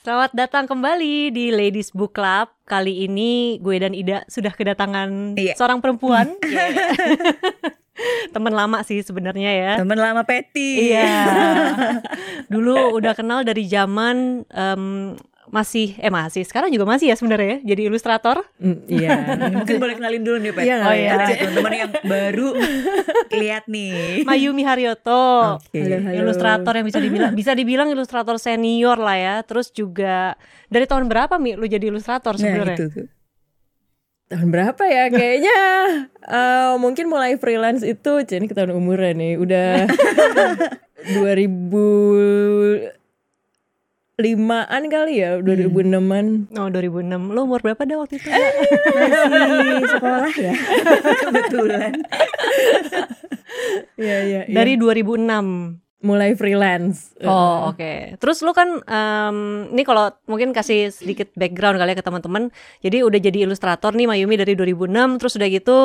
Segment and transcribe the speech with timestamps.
[0.00, 2.48] Selamat datang kembali di Ladies Book Club.
[2.64, 5.52] Kali ini gue dan Ida sudah kedatangan Iya.
[5.60, 6.40] seorang perempuan.
[8.32, 9.72] Temen lama sih sebenarnya ya.
[9.76, 10.88] Temen lama Peti.
[10.88, 11.12] Iya.
[12.52, 14.84] Dulu udah kenal dari zaman em,
[15.50, 18.46] masih eh masih sekarang juga masih ya sebenarnya ya jadi ilustrator.
[18.62, 19.10] Mm, iya.
[19.58, 20.62] Mungkin boleh kenalin dulu nih, Pet.
[20.62, 21.12] Iya, oh, iya.
[21.34, 22.48] Teman-teman yang baru
[23.34, 24.22] lihat nih.
[24.22, 25.58] Mayumi Haryoto.
[25.58, 26.14] Halo, halo.
[26.14, 29.36] Ilustrator yang bisa dibilang bisa dibilang ilustrator senior lah ya.
[29.42, 30.38] Terus juga
[30.70, 32.78] dari tahun berapa Mi lu jadi ilustrator Nah, sebenarnya?
[32.78, 33.06] itu tuh.
[34.30, 35.58] tahun berapa ya kayaknya
[36.38, 39.90] eh, mungkin mulai freelance itu jadi ketahuan umurnya nih udah
[44.20, 46.26] 2005an kali ya 2006an
[46.60, 48.28] Oh 2006 Lu umur berapa dah waktu itu?
[48.28, 50.52] Masih sekolah ya.
[51.24, 51.92] Kebetulan.
[53.96, 54.54] Iya iya iya.
[54.54, 58.16] Dari 2006 mulai freelance Oh oke.
[58.16, 62.48] Terus lu kan em, ini kalau mungkin kasih sedikit background kali ya ke teman-teman.
[62.80, 65.20] Jadi udah jadi ilustrator nih Mayumi dari 2006.
[65.20, 65.78] Terus udah gitu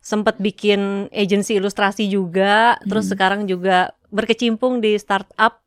[0.00, 2.80] sempet bikin agensi ilustrasi juga.
[2.84, 5.60] Terus sekarang juga berkecimpung di startup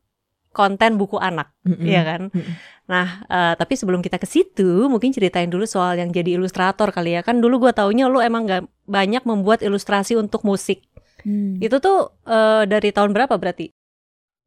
[0.52, 1.82] konten buku anak, Mm-mm.
[1.82, 2.28] iya kan?
[2.28, 2.54] Mm-mm.
[2.86, 7.16] Nah, eh, tapi sebelum kita ke situ, mungkin ceritain dulu soal yang jadi ilustrator kali
[7.16, 7.24] ya.
[7.24, 10.84] Kan dulu gua taunya lu emang gak banyak membuat ilustrasi untuk musik.
[11.24, 11.56] Hmm.
[11.58, 13.72] Itu tuh eh, dari tahun berapa berarti?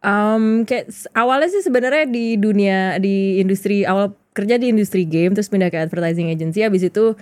[0.05, 5.49] Um, kayak awalnya sih sebenarnya di dunia di industri awal kerja di industri game terus
[5.49, 7.17] pindah ke advertising agency habis itu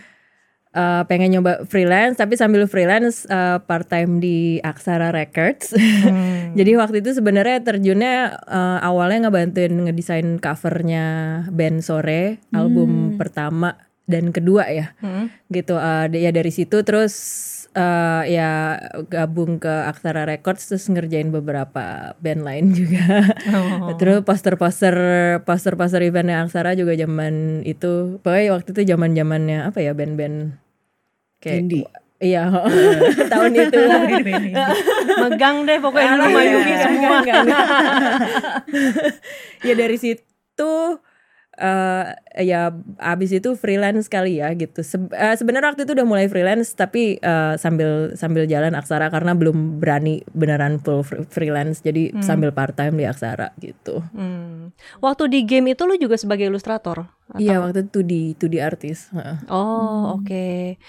[0.73, 5.73] uh, pengen nyoba freelance tapi sambil freelance uh, part time di Aksara Records.
[6.59, 11.05] Jadi waktu itu sebenarnya terjunnya uh, awalnya ngebantuin ngedesain covernya
[11.49, 15.31] band Sore album pertama dan kedua ya Hmm.
[15.47, 17.13] gitu uh, ya dari situ terus
[17.71, 18.75] uh, ya
[19.07, 23.95] gabung ke Aksara Records terus ngerjain beberapa band lain juga Oh.
[23.95, 24.95] terus poster-poster
[25.47, 30.59] poster-poster eventnya Aksara juga zaman itu pokoknya waktu itu zaman zamannya apa ya band-band
[31.43, 31.83] kayak Indie.
[32.17, 32.47] iya
[33.31, 33.79] tahun itu
[35.19, 36.31] Megang deh pokoknya dulu.
[36.31, 37.19] Mayumi semua.
[39.61, 40.73] ya dari situ
[41.53, 42.05] eh
[42.41, 44.81] ya abis itu freelance kali ya gitu.
[44.81, 49.37] Se- eh, Sebenarnya waktu itu udah mulai freelance tapi eh, sambil sambil jalan Aksara karena
[49.37, 54.01] belum berani beneran full fr- freelance jadi sambil part time di Aksara gitu.
[54.09, 54.73] Hmm.
[54.97, 57.05] Waktu di game itu lu juga sebagai ilustrator?
[57.35, 59.13] Iya waktu itu di itu di artis.
[59.13, 59.45] heeh.
[59.45, 60.81] Oh oke.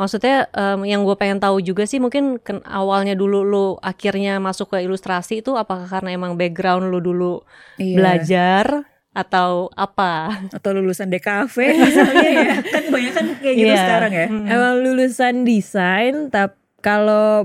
[0.00, 4.72] Maksudnya em, yang gue pengen tahu juga sih mungkin ken- awalnya dulu lu akhirnya masuk
[4.72, 7.44] ke ilustrasi itu apakah karena emang background lu dulu
[7.76, 7.94] Iya.
[7.94, 8.64] belajar
[9.10, 10.46] atau apa?
[10.48, 12.52] Atau lulusan DKV misalnya ya.
[12.64, 13.82] Kan banyak kan kayak gitu Iya.
[13.84, 14.26] sekarang ya.
[14.26, 14.46] Hmm.
[14.48, 17.44] Emang lulusan desain tapi kalau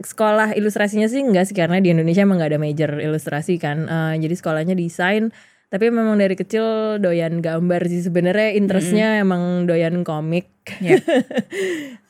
[0.00, 3.84] sekolah ilustrasinya sih enggak sih karena di Indonesia emang nggak ada major ilustrasi kan.
[3.84, 5.34] Eh, jadi sekolahnya desain
[5.70, 10.50] tapi memang dari kecil doyan gambar sih sebenarnya interestnya emang doyan komik.
[10.82, 10.98] Iya.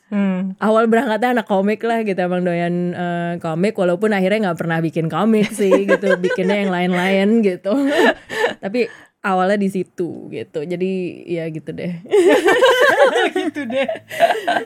[0.09, 0.57] Hmm.
[0.65, 5.13] Awal berangkatnya anak komik lah gitu emang doyan eh, komik walaupun akhirnya nggak pernah bikin
[5.13, 7.69] komik sih gitu bikinnya yang lain-lain gitu.
[8.65, 8.89] tapi
[9.21, 10.65] awalnya di situ gitu.
[10.65, 12.01] Jadi ya gitu deh.
[13.45, 13.89] gitu deh.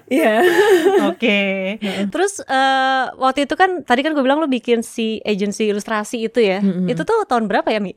[0.07, 0.39] Iya.
[1.11, 1.39] Oke.
[1.83, 6.39] Terus eh, waktu itu kan tadi kan gue bilang lu bikin si agensi ilustrasi itu
[6.39, 6.63] ya.
[6.63, 6.87] Mm-mm.
[6.87, 7.91] Itu tuh tahun berapa ya Mi?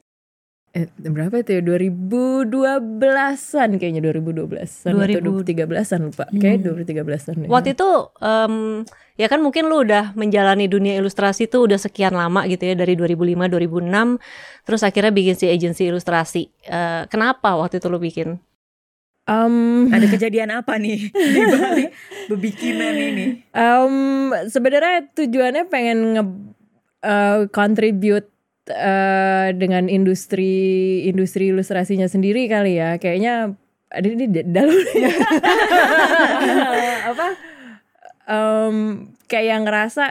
[0.76, 1.62] Eh, berapa itu ya?
[1.64, 5.16] 2012-an kayaknya 2012-an 2000.
[5.16, 6.24] atau 2013-an lupa.
[6.28, 7.48] Kayaknya 2013-an deh.
[7.48, 7.88] Waktu itu
[8.20, 8.84] em,
[9.16, 12.94] ya kan mungkin lu udah menjalani dunia ilustrasi tuh udah sekian lama gitu ya dari
[12.94, 14.20] 2005 2006
[14.68, 16.52] terus akhirnya bikin si agensi ilustrasi.
[16.68, 18.36] Eh, kenapa waktu itu lu bikin?
[19.28, 21.92] Um, Ada kejadian apa nih di balik
[22.32, 23.26] bebikinan ini?
[23.52, 26.24] um, sebenarnya tujuannya pengen nge
[27.04, 28.24] uh, contribute
[28.70, 30.52] uh, dengan industri
[31.04, 32.96] industri ilustrasinya sendiri kali ya.
[32.96, 33.56] Kayaknya
[33.88, 34.72] ada di di- dalam
[37.10, 37.26] apa?
[38.28, 38.76] Um,
[39.24, 40.04] kayak ngerasa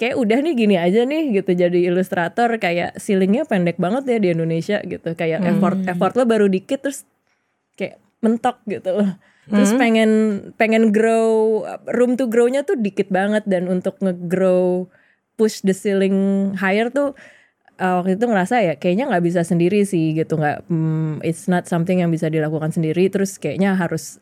[0.00, 1.52] kayak udah nih gini aja nih gitu.
[1.52, 5.12] Jadi ilustrator kayak ceilingnya pendek banget ya di Indonesia gitu.
[5.12, 7.04] Kayak effort effort lo baru dikit terus
[7.76, 9.12] kayak mentok gitu loh.
[9.44, 9.80] Terus Hmm.
[9.80, 10.10] pengen
[10.56, 13.44] pengen grow room to grow-nya tuh dikit banget.
[13.44, 14.88] Dan untuk nge-grow
[15.36, 16.16] push the ceiling
[16.56, 17.12] higher tuh
[17.78, 21.66] uh, waktu itu ngerasa ya kayaknya nggak bisa sendiri sih gitu nggak hmm, it's not
[21.66, 24.18] something yang bisa dilakukan sendiri terus kayaknya harus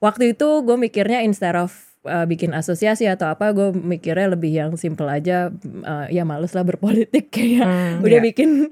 [0.00, 1.72] waktu itu gue mikirnya instead of
[2.04, 5.50] uh, bikin asosiasi atau apa gue mikirnya lebih yang simple aja
[5.84, 8.24] uh, ya males lah berpolitik kayak Hmm, udah iya.
[8.24, 8.70] bikin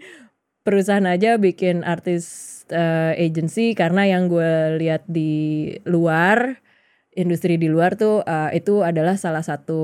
[0.64, 2.24] perusahaan aja bikin artis
[2.72, 6.63] uh, agency karena yang gue lihat di luar
[7.14, 9.80] industri di luar tuh uh, itu adalah salah satu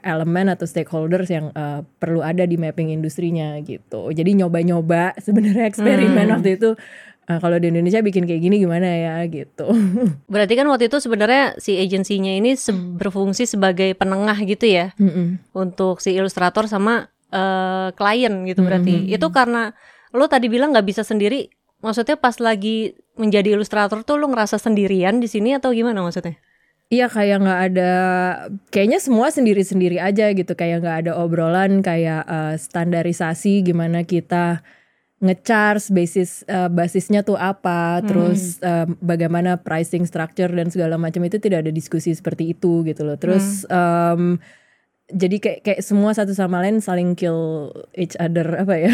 [0.00, 4.10] elemen atau stakeholders yang uh, perlu ada di mapping industrinya gitu.
[4.10, 6.34] Jadi nyoba-nyoba sebenarnya eksperimen Hmm.
[6.38, 6.78] waktu itu
[7.26, 9.66] uh, kalau di Indonesia bikin kayak gini gimana ya gitu.
[10.32, 15.42] Berarti kan waktu itu sebenarnya si agensinya ini se- berfungsi sebagai penengah gitu ya Mm-mm.
[15.52, 19.10] untuk si ilustrator sama eh, klien gitu berarti.
[19.10, 19.14] Mhm.
[19.18, 19.74] Itu karena
[20.14, 21.50] lo tadi bilang nggak bisa sendiri.
[21.82, 26.36] Maksudnya pas lagi menjadi ilustrator tuh lo ngerasa sendirian di sini atau gimana maksudnya?
[26.92, 27.92] Iya kayak nggak ada,
[28.68, 34.60] kayaknya semua sendiri-sendiri aja gitu, kayak nggak ada obrolan kayak uh, standarisasi gimana kita
[35.24, 41.40] ngecharge basis uh, basisnya tuh apa, terus uh, bagaimana pricing structure dan segala macam itu
[41.40, 43.16] tidak ada diskusi seperti itu gitu loh.
[43.16, 44.36] Terus um,
[45.08, 48.92] jadi kayak kayak semua satu sama lain saling kill each other apa ya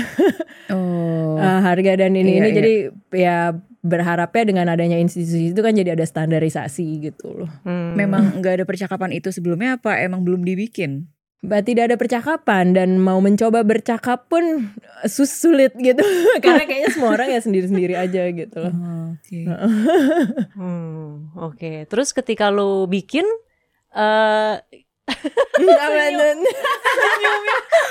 [0.71, 1.39] Oh.
[1.39, 2.55] uh, harga dan ini Iya, ini iya.
[2.59, 2.75] jadi
[3.15, 3.37] ya
[3.81, 7.51] berharapnya dengan adanya institusi itu kan jadi ada standarisasi gitu loh.
[7.65, 7.97] Hmm.
[7.97, 11.09] Memang nggak ada percakapan itu sebelumnya apa emang belum dibikin?
[11.41, 14.77] Bah, tidak ada percakapan dan mau mencoba bercakap pun
[15.09, 16.05] sus sulit gitu
[16.45, 18.73] karena kayaknya semua orang ya sendiri-sendiri aja gitu loh.
[18.77, 19.41] Oh, Oke.
[20.53, 21.73] Hmm, oke.
[21.89, 23.25] Terus ketika lo bikin
[23.97, 24.55] eh
[25.61, 26.39] Apa Nun?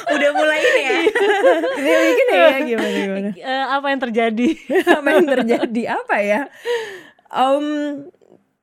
[0.10, 1.00] Udah mulai ini ya.
[1.80, 3.30] Ini bikin ya gimana gimana?
[3.36, 4.48] eh, apa yang terjadi?
[4.90, 6.42] Apa yang terjadi apa ya?
[7.30, 7.66] Um,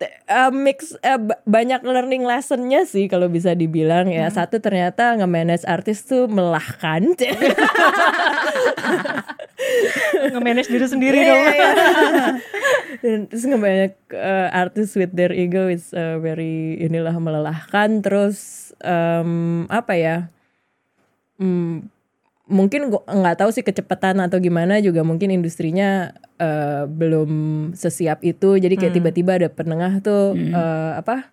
[0.03, 4.29] uh, mix uh, ba- banyak learning lessonnya sih kalau bisa dibilang ya.
[4.29, 7.17] Satu ternyata nge-manage artis tuh melahkan.
[10.17, 11.43] Nge-manage diri sendiri Iya, dong.
[11.43, 11.69] iya, iya.
[13.03, 18.01] Dan terus ngebanyak uh, artis with their ego is uh, very inilah melelahkan.
[18.01, 20.17] Terus um, apa ya?
[21.37, 21.89] Hmm,
[22.47, 25.05] mungkin gua nggak tahu sih kecepatan atau gimana juga.
[25.05, 27.31] Mungkin industrinya uh, belum
[27.73, 28.99] sesiap itu jadi kayak Hmm.
[29.03, 31.29] tiba-tiba ada penengah tuh uh, apa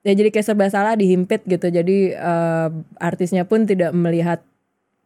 [0.00, 2.68] ya jadi kayak serba salah dihimpit gitu jadi uh,
[2.98, 4.44] artisnya pun tidak melihat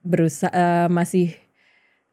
[0.00, 1.34] berusaha masih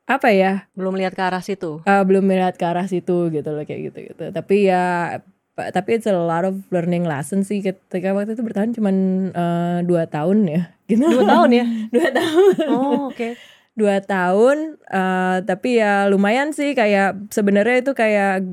[0.06, 1.82] apa ya Belum lihat ke arah situ.
[1.82, 5.18] uh, belum melihat ke arah situ gitu loh kayak gitu gitu tapi ya
[5.56, 8.96] tapi it's a lot of learning lesson sih ketika waktu itu bertahan cuman
[9.32, 11.66] uh, dua tahun ya gitu Dua tahun ya?
[11.96, 13.34] dua tahun Oh, oke.
[13.76, 18.48] Dua tahun uh, tapi ya lumayan sih kayak sebenarnya itu kayak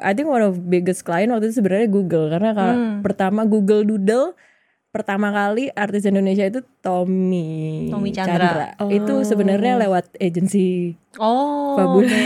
[0.00, 3.00] I think one of biggest client waktu itu sebenarnya Google karena kalau Hmm.
[3.04, 4.32] pertama Google Doodle
[4.92, 8.76] pertama kali artis Indonesia itu Tommy Tommy Chandra.
[8.86, 12.08] itu sebenarnya lewat agensi Oh, Fabula.
[12.08, 12.16] oke.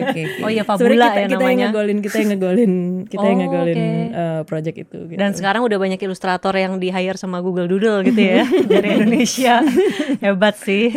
[0.00, 0.22] oke.
[0.40, 1.66] Oh iya Fabula kita, ya kita yang namanya.
[1.68, 2.72] ngegolin kita yang ngegolin
[3.04, 4.16] kita yang Oh, ngegolin oke.
[4.16, 5.18] uh, project itu gitu.
[5.18, 9.60] Dan sekarang udah banyak ilustrator yang di hire sama Google Doodle gitu ya dari Indonesia.
[10.24, 10.88] Hebat sih.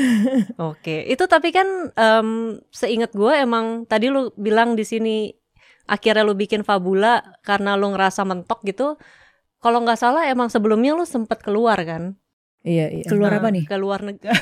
[0.56, 2.30] Oke, itu tapi kan em,
[2.70, 5.32] seingat gue emang tadi lu bilang di sini
[5.84, 8.96] akhirnya lu bikin Fabula karena lu ngerasa mentok gitu.
[9.64, 12.20] Kalau nggak salah emang sebelumnya lu sempet keluar kan?
[12.62, 13.64] iya iya Keluar apa nih?
[13.72, 14.28] Keluar negeri.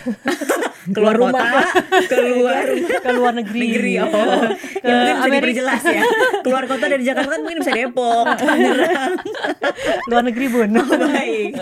[0.82, 1.62] Keluar rumah,
[2.10, 3.60] keluar ke luar negeri.
[3.70, 3.94] negeri.
[4.02, 5.38] Oh, Ke ya mungkin bisa Amerika.
[5.46, 6.02] diperjelas ya.
[6.42, 8.26] Keluar kota dari Jakarta kan mungkin bisa Depok,
[10.10, 10.70] luar negeri bun.
[10.74, 11.54] Baik.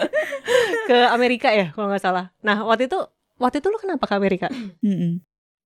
[0.88, 2.32] ke Amerika ya kalau nggak salah.
[2.40, 2.96] Nah waktu itu
[3.36, 4.48] waktu itu lu kenapa ke Amerika?
[4.80, 5.20] Mm-mm.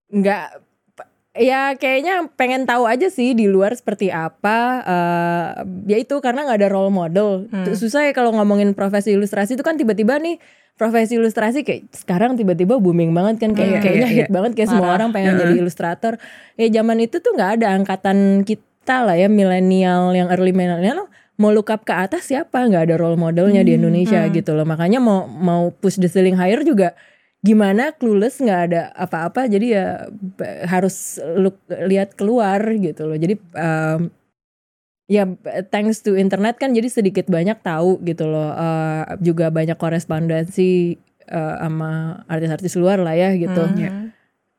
[0.09, 0.45] nggak
[1.33, 5.47] ya kayaknya pengen tahu aja sih di luar seperti apa eh
[5.89, 7.65] ya itu karena nggak ada role model Hmm.
[7.73, 10.37] Susah ya kalau ngomongin profesi ilustrasi itu kan tiba-tiba nih
[10.73, 14.69] profesi ilustrasi kayak sekarang tiba-tiba booming banget kan kayak Iya, kayaknya iya, hit banget kayak
[14.73, 14.97] semua Parah.
[15.01, 16.13] orang pengen jadi ilustrator
[16.57, 21.49] ya zaman itu tuh nggak ada angkatan kita lah ya milenial yang early milenial mau
[21.49, 24.33] look up ke atas siapa nggak ada role modelnya di Indonesia hmm.
[24.33, 26.93] gitu loh makanya mau mau push the ceiling higher juga
[27.43, 29.85] gimana clueless nggak ada apa-apa jadi ya
[30.65, 34.07] harus look lihat keluar gitu loh jadi um,
[35.05, 35.27] ya
[35.67, 40.95] thanks to internet kan jadi sedikit banyak tahu gitu loh Eh, juga banyak korespondensi
[41.27, 43.75] eh, sama artis-artis luar lah ya gitu Hmm.
[43.75, 43.91] Ya.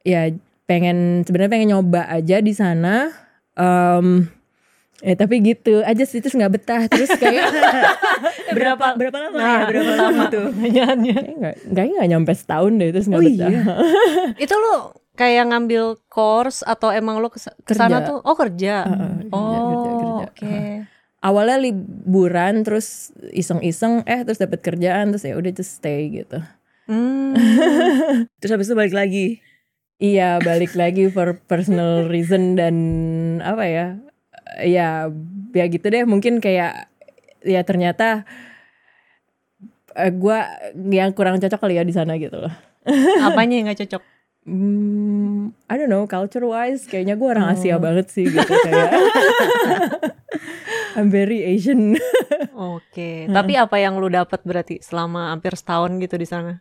[0.05, 0.21] ya
[0.69, 3.09] pengen sebenarnya pengen nyoba aja di sana
[3.55, 4.29] Em,
[5.05, 7.45] ya tapi gitu aja sih terus nggak betah terus kayak
[8.57, 9.65] Berapa Berapa lama Nah, ya?
[9.69, 10.49] Berapa lama tuh?
[10.49, 11.15] pertanyaannya.
[11.15, 13.63] kayak nggak nggak nyampe setahun deh terus nggak Oh betah iya.
[14.45, 14.75] Itu lu
[15.13, 18.09] kayak ngambil course atau emang kes- ke sana Kerja.
[18.09, 18.19] tuh?
[18.21, 18.75] Oh kerja.
[18.83, 20.25] Heeh, kerja, oh kerja, kerja.
[20.27, 20.57] oke.
[21.21, 22.87] awalnya liburan terus
[23.31, 26.41] iseng-iseng eh terus dapat kerjaan terus ya udah just stay gitu
[26.85, 27.33] Hmm.
[28.39, 29.41] Terus habis itu balik lagi.
[29.97, 32.77] iya balik lagi for personal reason dan
[33.41, 33.87] apa ya
[34.63, 35.11] ya
[35.51, 36.87] ya gitu deh mungkin kayak
[37.43, 38.23] ya ternyata
[39.93, 42.53] eh, gua yang kurang cocok kali ya di sana gitu loh
[43.27, 44.03] Apanya yang gak cocok?
[44.45, 47.81] Hmm, I don't know, culture wise kayaknya gue orang Asia Oh.
[47.81, 48.93] banget sih gitu kayak.
[51.01, 51.97] I'm very Asian.
[52.77, 56.61] Oke, tapi apa yang lu dapat berarti selama hampir setahun gitu di sana?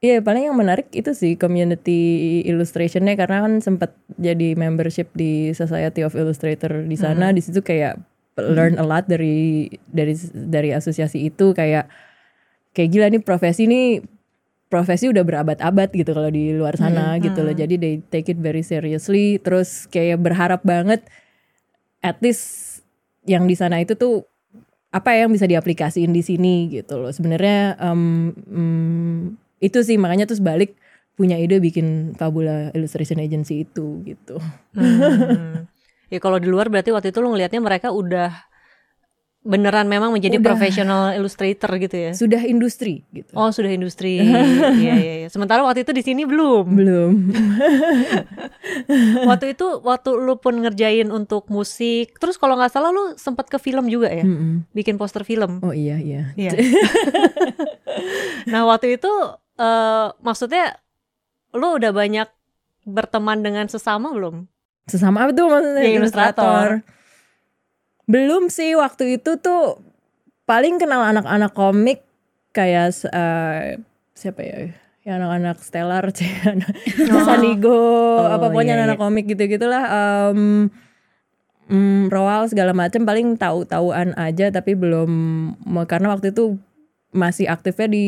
[0.00, 6.00] Iya paling yang menarik itu sih community illustrationnya karena kan sempat jadi membership di Society
[6.00, 7.36] of Illustrator di sana.
[7.36, 8.00] Di situ kayak
[8.40, 11.52] learn a lot dari dari dari asosiasi itu.
[11.52, 11.92] Kayak
[12.72, 14.00] kayak gila nih profesi ini
[14.72, 17.52] profesi udah berabad-abad gitu kalau di luar sana gitu loh.
[17.52, 19.36] jadi they take it very seriously.
[19.36, 21.04] Terus kayak berharap banget
[22.00, 22.80] at least
[23.28, 24.24] yang di sana itu tuh
[24.90, 27.12] apa yang bisa diaplikasiin di sini gitu loh.
[27.12, 30.74] Sebenarnya em, mm, itu sih makanya terus balik
[31.12, 34.40] punya ide bikin Fabula Illustration Agency itu gitu
[34.72, 35.68] Hmm.
[36.06, 38.48] ya kalau di luar berarti waktu itu lu ngelihatnya mereka udah
[39.40, 40.52] beneran memang menjadi Udah.
[40.52, 42.12] professional illustrator gitu ya?
[42.12, 44.20] sudah industri gitu Oh sudah industri,
[44.76, 45.28] iya, iya, iya.
[45.28, 46.68] Sementara waktu itu di sini belum.
[46.70, 47.12] belum
[49.24, 53.56] Waktu itu waktu lu pun ngerjain untuk musik, terus kalau nggak salah lu sempat ke
[53.56, 54.68] film juga ya, Mm-mm.
[54.72, 55.60] bikin poster film.
[55.60, 56.50] oh iya iya Iya.
[58.46, 59.08] nah waktu itu
[59.60, 60.80] eh, maksudnya
[61.52, 62.28] lu udah banyak
[62.88, 64.48] berteman dengan sesama belum?
[64.90, 65.82] sesama apa tuh maksudnya?
[65.86, 66.82] Ya, ilustrator.
[68.10, 69.78] belum sih waktu itu tuh
[70.42, 72.02] paling kenal anak-anak komik
[72.50, 73.78] kayak eh,
[74.18, 74.74] siapa ya?
[75.00, 76.04] Ya anak-anak Stellar
[76.52, 76.74] anak
[77.24, 80.68] Sanigo apa pokoknya iya, anak komik gitu gitulah um,
[81.70, 85.10] mm, Roal segala macam paling tahu-tahuan aja tapi belum
[85.88, 86.58] karena waktu itu
[87.16, 88.06] masih aktifnya di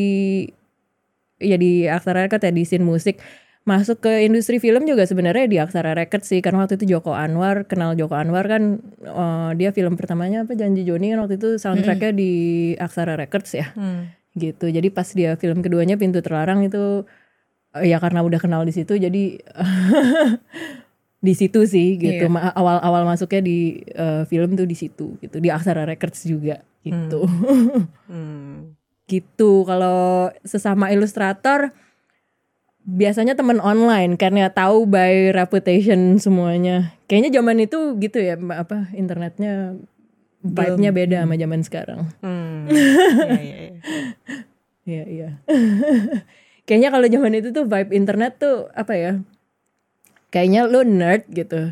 [1.43, 3.19] ya di Aksara Record ya di scene musik
[3.63, 7.63] masuk ke industri film juga sebenarnya di Aksara Record sih karena waktu itu Joko Anwar
[7.63, 12.11] kenal Joko Anwar kan eh, dia film pertamanya apa Janji Joni kan waktu itu soundtracknya
[12.11, 12.31] di
[12.75, 13.71] Aksara Records ya.
[13.75, 14.11] Hmm.
[14.33, 14.65] gitu.
[14.67, 17.07] Jadi pas dia film keduanya Pintu Terlarang itu
[17.79, 19.39] eh, ya karena udah kenal di situ jadi
[21.23, 22.27] di situ sih gitu.
[22.27, 25.39] Ma- awal-awal masuknya di eh, film tuh di situ gitu.
[25.39, 27.23] Di Aksara Records juga gitu.
[28.11, 28.75] Hmm.
[29.13, 29.61] gitu.
[29.69, 31.69] Kalau sesama ilustrator
[32.83, 36.97] biasanya teman online karena tahu by reputation semuanya.
[37.05, 39.77] Kayaknya zaman itu gitu ya apa internetnya
[40.43, 42.01] vibe-nya beda sama zaman sekarang.
[42.19, 42.67] Hmm.
[42.73, 43.79] Iya, iya, iya.
[44.83, 45.29] Iya iya.
[46.67, 49.13] Kayaknya kalau zaman itu tuh vibe internet tuh apa ya
[50.31, 51.71] kayaknya lo nerd gitu.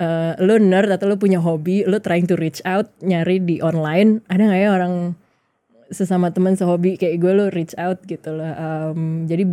[0.00, 4.24] Eh lo nerd atau lo punya hobi lo trying to reach out nyari di online.
[4.28, 4.94] Ada nggak ya orang
[5.90, 8.46] sesama teman sehobi kayak gue lo reach out gitu loh.
[8.46, 9.44] Em, jadi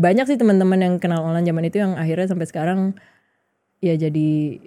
[0.00, 2.80] banyak sih teman-teman yang kenal online zaman itu yang akhirnya sampai sekarang
[3.80, 4.60] ya jadi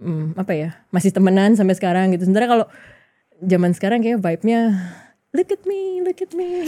[0.00, 2.28] hmm, apa ya masih temenan sampai sekarang gitu.
[2.28, 2.66] Sementara kalau
[3.40, 4.60] zaman sekarang kayak vibe-nya
[5.32, 6.48] look at me look at me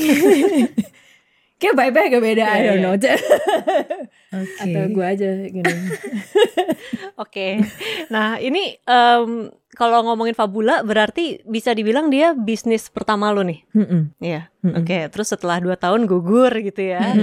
[1.62, 4.58] kayak vibe-nya agak beda I don't know Oke.
[4.58, 5.62] atau gue aja gini
[7.22, 7.60] Oke.
[8.08, 13.62] Nah, ini em, kalau ngomongin Fabula berarti bisa dibilang dia bisnis pertama lo nih.
[13.72, 14.02] Mm-mm.
[14.20, 14.48] Iya.
[14.76, 17.14] Oke, terus setelah dua tahun gugur gitu ya.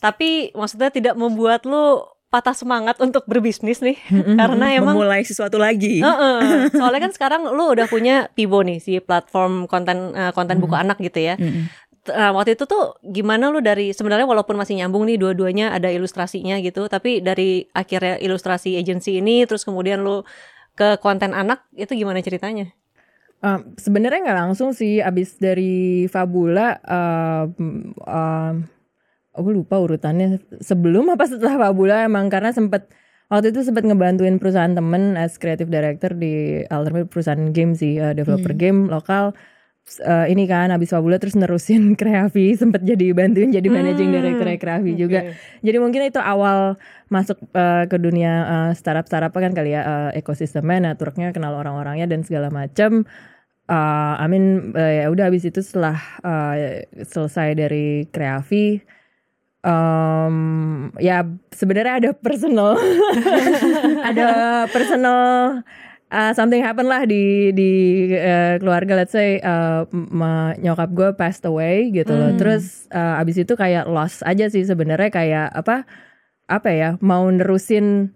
[0.00, 3.96] Tapi maksudnya tidak membuat lo patah semangat untuk berbisnis nih.
[4.36, 6.04] Karena emang memulai sesuatu lagi.
[6.04, 6.68] Heeh.
[6.78, 11.00] Soalnya kan sekarang lu udah punya Pibo nih si platform konten eh, konten buku anak
[11.00, 11.40] gitu ya.
[11.40, 11.87] Mm-mm.
[12.08, 16.58] Nah, waktu itu tuh gimana lu dari sebenarnya walaupun masih nyambung nih dua-duanya ada ilustrasinya
[16.64, 20.24] gitu, tapi dari akhirnya ilustrasi agency ini terus kemudian lu
[20.78, 22.70] ke konten anak itu gimana ceritanya?
[23.38, 28.54] Um, sebenarnya nggak langsung sih abis dari Fabula um, um,
[29.30, 30.42] aku lupa urutannya.
[30.58, 32.90] Sebelum apa setelah Fabula emang karena sempet
[33.30, 38.10] waktu itu sempat ngebantuin perusahaan temen as creative director di alternate perusahaan game sih uh,
[38.10, 39.36] developer game lokal
[40.00, 44.48] uh, ini kan abis Fabula terus nerusin Kreavi sempet jadi bantuin jadi managing Hmm, director
[44.56, 45.32] Kreavi juga oke.
[45.64, 46.76] jadi mungkin itu awal
[47.08, 52.04] masuk uh, ke dunia uh, startup startup kan kali ya uh, ekosistemnya networknya kenal orang-orangnya
[52.06, 53.08] dan segala macam
[53.66, 58.80] uh, I mean uh, ya udah habis itu setelah uh, selesai dari Kreavi
[59.64, 60.36] um,
[60.98, 62.76] ya sebenarnya ada personal
[64.08, 64.28] ada
[64.70, 65.62] personal
[66.10, 67.70] uh, something happen lah di di
[68.12, 69.84] uh, keluarga let's say uh,
[70.58, 72.40] nyokap gue passed away gitu loh Hmm.
[72.40, 75.84] terus uh, abis itu kayak loss aja sih sebenarnya kayak apa
[76.48, 78.12] apa ya mau nerusin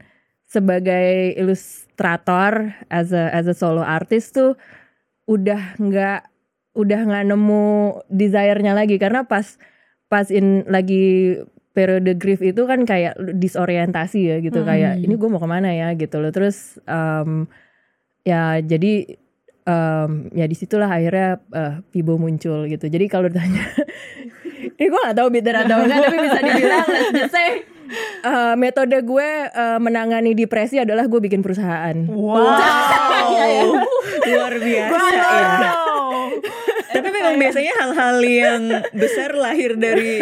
[0.49, 4.53] sebagai ilustrator as a as a solo artist tuh
[5.25, 6.29] udah nggak
[6.73, 7.69] udah nggak nemu
[8.09, 9.57] desire-nya lagi karena pas
[10.09, 11.37] pas in lagi
[11.73, 14.69] periode grief itu kan kayak disorientasi ya gitu Hmm.
[14.69, 17.49] kayak ini gue mau ke mana ya gitu loh terus em,
[18.23, 19.19] ya jadi
[19.67, 23.67] em, ya di situlah akhirnya eh, Pibo muncul gitu jadi kalau ditanya
[24.79, 27.73] ini gue gak tahu bitter atau enggak tapi bisa dibilang let's just say
[28.23, 31.97] Eh, metode gue eh, menangani depresi adalah gue bikin perusahaan.
[32.09, 32.41] Wow,
[34.31, 35.82] luar biasa ya.
[37.33, 38.63] Tapi memang biasanya hal-hal yang
[38.93, 40.21] besar lahir dari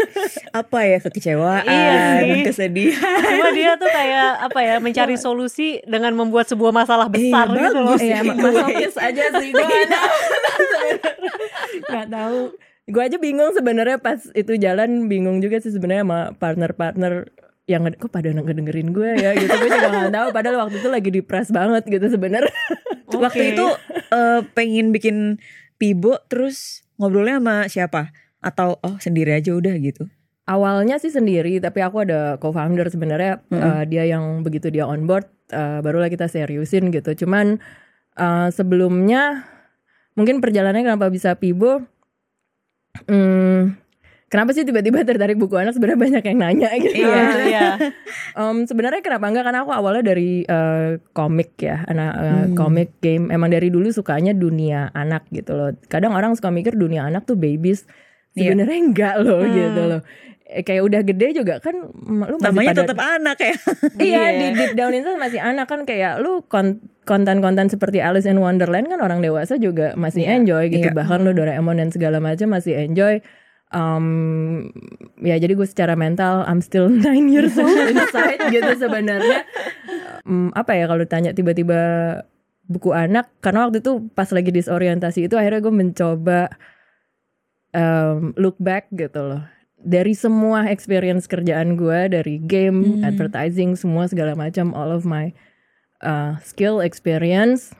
[0.55, 0.99] apa ya?
[1.03, 3.19] Kekecewaan, Iya kesedihan.
[3.27, 4.75] Cuma dia tuh kayak apa ya?
[4.79, 7.97] Mencari solusi dengan membuat sebuah masalah besar Iya, gitu loh.
[7.99, 9.51] Iya, Iya, masokis aja sih.
[9.59, 9.67] Gue
[11.91, 12.41] nggak tahu.
[12.91, 17.31] Gue aja bingung sebenarnya pas itu jalan bingung juga sih sebenarnya sama partner-partner
[17.71, 19.31] yang kok pada ngedengerin gue ya?
[19.35, 19.51] Gitu.
[19.51, 20.29] Gue juga nggak tahu.
[20.31, 22.55] Padahal waktu itu lagi depres banget gitu sebenarnya.
[23.11, 23.67] Waktu itu
[24.11, 25.39] eh, pengen bikin
[25.81, 28.03] pibo terus ngobrolnya sama siapa?
[28.45, 30.05] Atau oh sendiri aja udah gitu.
[30.51, 35.31] awalnya sih sendiri tapi aku ada co-founder sebenarnya eh, dia yang begitu dia on board
[35.55, 37.63] eh, barulah kita seriusin gitu cuman
[38.19, 39.47] eh, sebelumnya
[40.19, 41.87] mungkin perjalanannya kenapa bisa pibo
[43.07, 43.79] hmm,
[44.31, 47.69] kenapa sih tiba-tiba tertarik buku anak sebenarnya banyak yang nanya gitu Iya, iya.
[48.41, 52.55] Em, sebenarnya kenapa enggak karena aku awalnya dari eh, komik ya anak eh, Hmm.
[52.55, 57.05] komik game emang dari dulu sukanya dunia anak gitu loh kadang orang suka mikir dunia
[57.05, 57.85] anak tuh babies
[58.31, 58.55] Iya.
[58.55, 59.51] sebenarnya enggak loh Hmm.
[59.53, 60.03] gitu loh
[60.47, 61.95] Eh, kayak udah gede juga kan lu
[62.35, 63.55] masih Namanya pada tetap anak ya.
[64.03, 64.31] iya Iya.
[64.33, 68.87] di deep down itu masih anak kan kayak lu kon- konten-konten seperti Alice in Wonderland
[68.87, 70.95] kan orang dewasa juga masih Iya, enjoy gitu iya.
[70.97, 73.23] bahkan lu Doraemon dan segala macam masih enjoy
[73.71, 74.69] um,
[75.21, 79.47] ya jadi gue secara mental I'm still nine years old inside gitu sebenarnya
[80.21, 81.81] Um, apa ya kalau tanya tiba-tiba
[82.69, 86.41] buku anak karena waktu itu pas lagi disorientasi itu akhirnya gue mencoba
[87.73, 89.43] um, look back gitu loh
[89.81, 93.09] dari semua experience kerjaan gue dari game, Hmm.
[93.09, 95.33] advertising, semua segala macam, all of my
[96.05, 97.73] uh, skill experience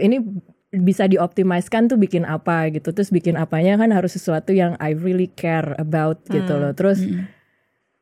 [0.00, 0.24] ini
[0.72, 2.90] bisa dioptimiskan tuh bikin apa gitu.
[2.90, 6.62] Terus bikin apanya kan harus sesuatu yang I really care about gitu Hmm.
[6.64, 6.72] loh.
[6.72, 7.28] Terus Mm.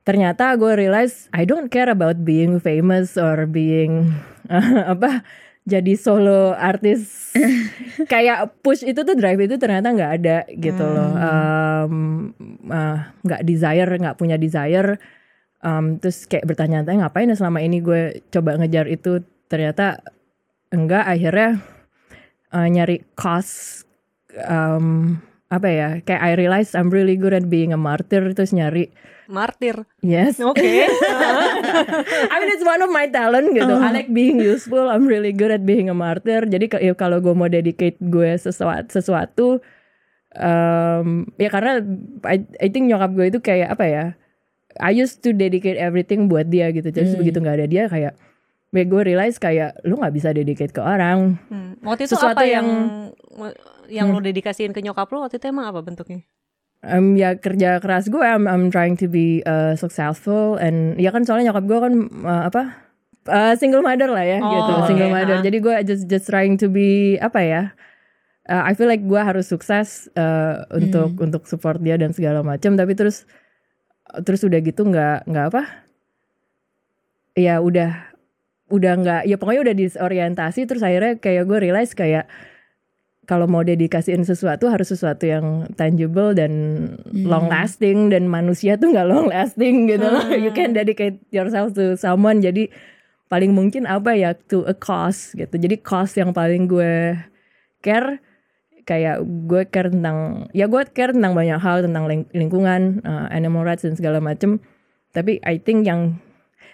[0.01, 4.11] ternyata gue realize I don't care about being famous or being
[4.97, 5.23] apa
[5.69, 7.31] jadi solo artis
[8.13, 11.95] kayak push itu tuh drive itu ternyata nggak ada gitu loh Um,
[12.67, 14.97] uh, nggak desire nggak punya desire
[15.61, 20.01] Um, terus kayak bertanya-tanya ngapain ya selama ini gue coba ngejar itu ternyata
[20.73, 21.61] enggak akhirnya
[22.51, 23.85] uh, nyari cost
[24.43, 28.91] um, apa ya kayak I realize I'm really good at being a martyr terus nyari
[29.31, 29.87] Martir.
[30.03, 30.59] yes Oke.
[30.59, 33.71] I mean it's one of my talent gitu.
[33.71, 34.91] I like being useful.
[34.91, 36.43] I'm really good at being a martyr.
[36.47, 39.63] Jadi ya kalau gue mau dedicate gue sesuatu sesuatu
[40.35, 41.79] um, ya karena
[42.27, 44.05] I, I think nyokap gue itu kayak apa ya?
[44.79, 46.91] I used to dedicate everything buat dia gitu.
[46.91, 47.21] Terus Hmm.
[47.23, 48.15] begitu nggak ada dia kayak
[48.71, 51.39] ya gue realize kayak lu nggak bisa dedicate ke orang.
[51.51, 51.75] Hmm.
[51.83, 52.67] Waktu itu Sesuatu apa yang
[53.31, 53.57] yang-
[53.91, 56.23] yang lo dedikasiin ke nyokap lo waktu itu emang apa bentuknya?
[56.81, 61.29] Um, ya kerja keras gue, I'm, I'm trying to be uh, successful and ya kan
[61.29, 61.93] soalnya nyokap gue kan
[62.25, 62.63] uh, apa
[63.29, 65.39] uh, single mother lah ya Oh, gitu, single mother.
[65.39, 65.45] ha.
[65.45, 67.63] Jadi gue just just trying to be apa ya?
[68.49, 72.75] Uh, I feel like gue harus sukses uh, untuk untuk support dia dan segala macam.
[72.75, 73.29] Tapi terus
[74.25, 75.63] terus udah gitu nggak nggak apa?
[77.37, 78.10] Ya udah
[78.71, 82.31] udah nggak ya pokoknya udah disorientasi terus akhirnya kayak gue realize kayak
[83.31, 86.51] kalau mau dedikasiin sesuatu harus sesuatu yang tangible dan
[87.15, 90.35] long lasting dan manusia tuh nggak long lasting gitu loh.
[90.35, 92.43] You can dedicate yourself to someone.
[92.43, 92.75] Jadi
[93.31, 95.55] paling mungkin apa ya to a cause gitu.
[95.55, 97.15] Jadi cause yang paling gue
[97.79, 98.19] care
[98.83, 103.63] kayak gue care tentang ya gue care tentang banyak hal tentang ling- lingkungan, uh, animal
[103.63, 104.59] rights dan segala macem.
[105.15, 106.19] Tapi I think yang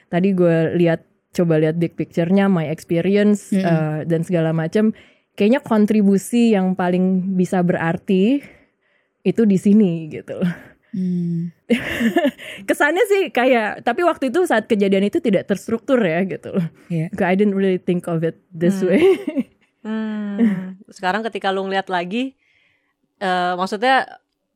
[0.08, 1.04] tadi gue lihat
[1.36, 4.96] coba lihat big picture-nya, my experience uh, dan segala macem
[5.36, 8.40] kayaknya kontribusi yang paling bisa berarti
[9.20, 10.52] itu di sini gitu loh.
[10.96, 11.52] Hmm.
[12.68, 16.66] Kesannya sih kayak tapi waktu itu saat kejadian itu tidak terstruktur ya gitu loh.
[16.88, 17.12] Iya.
[17.12, 18.88] I didn't really think of it this Hmm.
[18.88, 19.04] way.
[19.84, 20.80] Hmm.
[20.88, 22.32] Sekarang ketika lo ngeliat lagi,
[23.20, 24.08] eh maksudnya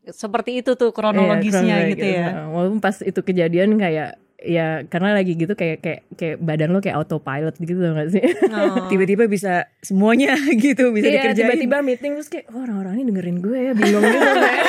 [0.09, 2.27] seperti itu tuh kronologisnya Iya, gitu ya.
[2.33, 6.81] Nah, Walaupun pas itu kejadian kayak ya karena lagi gitu kayak kayak kayak badan lo
[6.81, 8.25] kayak autopilot gitu gak sih?
[8.49, 8.87] Oh.
[8.91, 11.47] Tiba-tiba bisa semuanya gitu bisa Iya dikerjain.
[11.47, 14.67] tiba-tiba meeting terus kayak oh, orang-orang ini dengerin gue ya bingung gitu kayak.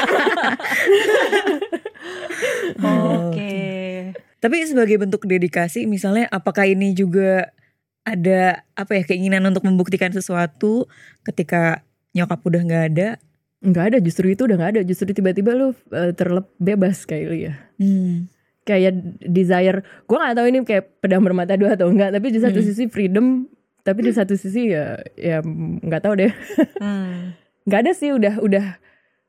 [2.81, 3.55] Oke.
[4.41, 7.53] Tapi sebagai bentuk dedikasi misalnya apakah ini juga
[8.01, 10.89] ada apa ya keinginan untuk membuktikan sesuatu
[11.21, 11.86] ketika
[12.17, 13.10] nyokap udah nggak ada?
[13.62, 17.53] Nggak ada justru itu udah nggak ada justru tiba-tiba lu uh, terlep bebas kayak ya.
[17.77, 18.25] Hmm.
[18.71, 22.55] Kayak desire, gue nggak tahu ini kayak pedang bermata dua atau enggak, tapi di satu
[22.55, 22.67] Hmm.
[22.67, 23.45] sisi freedom,
[23.81, 26.31] tapi di satu sisi ya ya nggak tahu deh.
[26.77, 27.36] Hmm.
[27.62, 28.65] nggak ada sih udah udah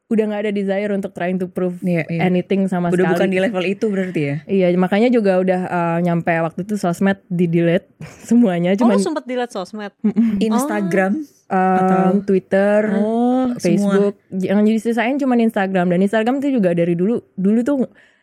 [0.09, 2.21] udah nggak ada desire untuk trying to prove Iya, iya.
[2.23, 3.13] anything sama Udah sekali.
[3.15, 4.37] bukan di level itu berarti ya?
[4.47, 7.89] Iya, makanya juga udah uh, nyampe waktu itu sosmed di delete
[8.29, 9.93] semuanya, Oh, lu cuman sempet dilihat sosmed.
[10.39, 14.21] Instagram um, Twitter, Oh, Facebook.
[14.31, 17.77] Yang jadi sisain cuman Instagram dan Instagram itu juga dari dulu dulu tuh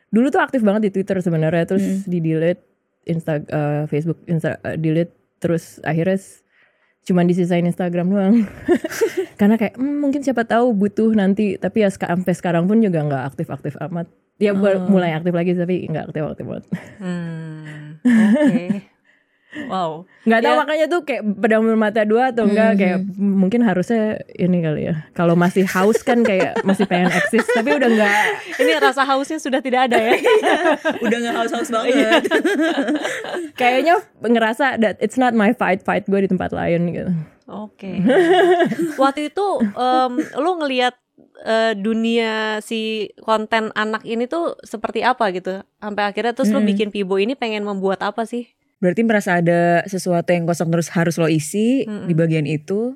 [0.09, 2.65] dulu tuh aktif banget di Twitter sebenarnya terus di delete
[3.05, 6.19] Insta uh, Facebook Insta uh, delete terus akhirnya
[7.01, 8.35] cuman disisain Instagram doang.
[9.39, 13.23] Karena kayak "Hmm, mungkin siapa tahu butuh nanti tapi ya sampai sekarang pun juga nggak
[13.33, 14.05] aktif-aktif amat.
[14.37, 16.65] Ya bu- mulai aktif lagi tapi nggak aktif-aktif banget.
[16.99, 17.97] Hmm.
[18.45, 18.65] Oke.
[19.49, 20.05] Wow.
[20.29, 20.59] Nggak tahu Ya.
[20.61, 25.09] makanya tuh kayak pedang bermata dua atau enggak kayak mungkin harusnya ini kali ya.
[25.17, 28.13] Kalau masih haus kan kayak masih pengen eksis tapi udah enggak
[28.61, 30.13] Ini rasa hausnya sudah tidak ada ya.
[31.05, 32.21] Udah gak haus-haus banget.
[33.59, 37.11] kayaknya ngerasa that it's not my fight fight gue di tempat lain gitu.
[37.49, 38.05] Oke.
[39.01, 40.93] Waktu itu em, lu ngelihat
[41.41, 45.65] eh, dunia si konten anak ini tuh seperti apa gitu?
[45.81, 48.45] Sampai akhirnya terus lu bikin Pibo ini pengen membuat apa sih?
[48.79, 52.95] Berarti merasa ada sesuatu yang kosong terus harus lo isi di bagian itu.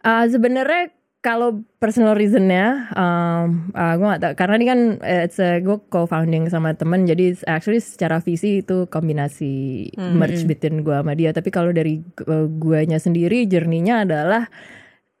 [0.00, 5.36] Uh, sebenarnya kalau personal reasonnya, um, uh, gue gak tahu karena ini kan uh, it's
[5.36, 11.12] a, gue co-founding sama temen, jadi actually secara visi itu kombinasi merge between gue sama
[11.12, 11.36] dia.
[11.36, 14.48] Tapi kalau dari uh, guanya sendiri, journey-nya adalah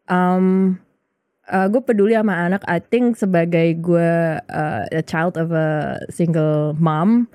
[0.08, 0.80] um,
[1.52, 2.64] uh, gue peduli sama anak.
[2.64, 7.28] I think sebagai gue uh, a child of a single mom,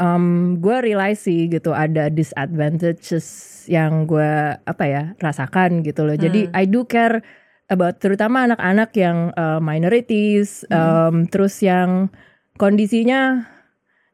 [0.00, 3.24] um, gue realize sih gitu ada disadvantages
[3.66, 6.14] yang gue apa ya rasakan gitu loh.
[6.14, 7.20] Jadi I do care
[7.66, 12.12] about terutama anak-anak yang uh, minorities, um, terus yang
[12.56, 13.50] kondisinya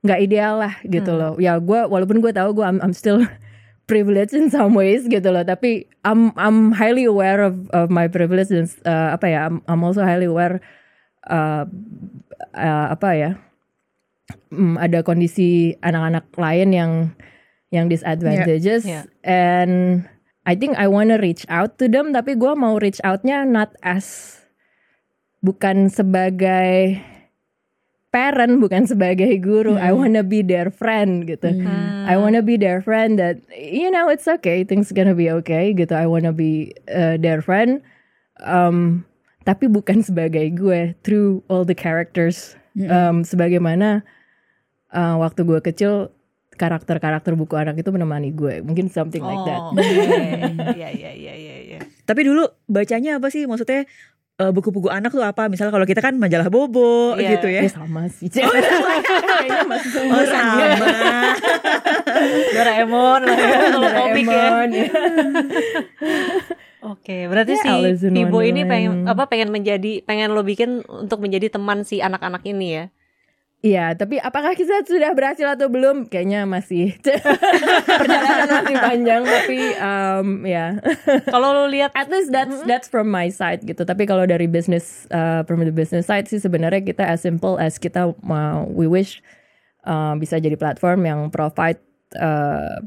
[0.03, 1.37] nggak ideal lah gitu loh.
[1.37, 3.23] Ya gue walaupun gue tahu gue I'm, I'm still
[3.91, 8.49] privileged in some ways gitu loh, tapi I'm I'm highly aware of of my privilege
[8.49, 10.65] dan uh, apa ya I'm, I'm also highly aware
[11.29, 11.69] uh,
[12.57, 13.31] uh, apa ya
[14.51, 16.93] mm, ada kondisi anak-anak lain yang
[17.73, 18.85] yang disadvantages.
[18.85, 19.09] Yeah.
[19.25, 20.05] and
[20.45, 24.39] I think I wanna reach out to them tapi gue mau reach outnya not as
[25.41, 27.01] bukan sebagai
[28.13, 29.81] parent bukan sebagai guru.
[29.81, 31.65] I wanna be their friend gitu.
[32.05, 35.97] I wanna be their friend that you know it's okay things gonna be okay gitu.
[35.97, 37.81] I wanna be uh, their friend.
[38.45, 39.09] Um,
[39.43, 42.55] tapi bukan sebagai gue through all the characters
[42.87, 44.07] um, sebagaimana
[44.93, 45.93] uh, waktu gue kecil
[46.53, 49.73] karakter-karakter buku anak itu menemani gue mungkin something like that Oh.
[50.71, 51.79] Iya iya iya iya iya.
[52.05, 53.49] Tapi dulu bacanya apa sih?
[53.49, 53.89] Maksudnya
[54.35, 55.49] eh, buku-buku anak tuh apa?
[55.49, 57.37] Misal kalau kita kan majalah Bobo Iya.
[57.37, 57.63] gitu ya.
[57.65, 60.67] Ya sama sih kayaknya masih Oh sama.
[62.53, 64.29] Doraemon lah ya kalau komik ya.
[64.29, 64.87] Doraemon, ya.
[66.83, 71.47] Oke, berarti Ya, si Pibo ini pengen apa pengen menjadi pengen lo bikin untuk menjadi
[71.49, 72.85] teman si anak-anak ini ya.
[73.63, 76.11] Iya, tapi apakah kita sudah berhasil atau belum?
[76.11, 76.99] Kayaknya masih
[78.03, 80.83] perjalanan masih panjang, tapi um, ya.
[81.31, 83.87] Kalau lo lihat At least that's that's from my side gitu.
[83.87, 87.79] Tapi kalau dari business uh, from the business side sih sebenarnya kita as simple as
[87.79, 89.23] kita mau we wish
[89.87, 91.79] uh, bisa jadi platform yang provide
[92.19, 92.83] uh,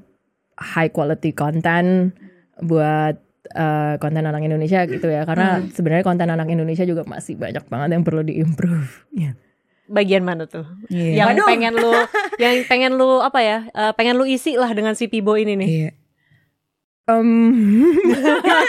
[0.60, 2.12] high quality content
[2.60, 3.16] buat
[3.56, 5.24] uh, konten anak Indonesia gitu ya.
[5.24, 9.08] Karena sebenarnya konten anak Indonesia juga masih banyak banget yang perlu diimprove.
[9.16, 9.40] Ya.
[9.88, 10.66] Bagian mana tuh?
[10.88, 11.26] Iya.
[11.28, 11.92] Yang pengen lu
[12.44, 13.58] yang pengen lu apa ya?
[13.68, 15.70] eh, pengen lu isi lah dengan si Pibo ini nih.
[15.70, 15.92] Iya.
[17.06, 17.86] Um,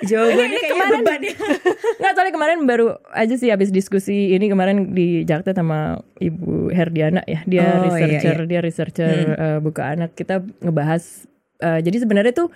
[0.00, 1.34] Jawabannya Ini- ini kayaknya kemarin- beban ya.
[2.00, 7.20] Nggak soalnya kemarin baru aja sih habis diskusi ini kemarin di Jakarta sama Ibu Herdiana
[7.24, 8.48] ya dia Oh, iya, researcher iya.
[8.48, 12.48] dia researcher eh, buku anak kita ngebahas eh, jadi sebenarnya tuh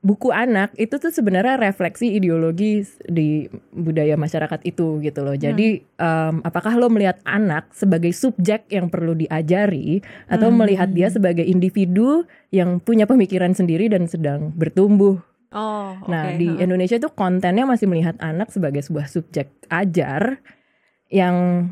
[0.00, 6.34] buku anak itu tuh sebenarnya refleksi ideologi di budaya masyarakat itu gitu loh jadi em,
[6.40, 12.80] apakah lo melihat anak sebagai subjek yang perlu diajari atau melihat dia sebagai individu yang
[12.80, 16.46] punya pemikiran sendiri dan sedang bertumbuh Oh, Nah, di.
[16.62, 20.38] Indonesia itu kontennya masih melihat anak sebagai sebuah subjek ajar
[21.10, 21.66] yang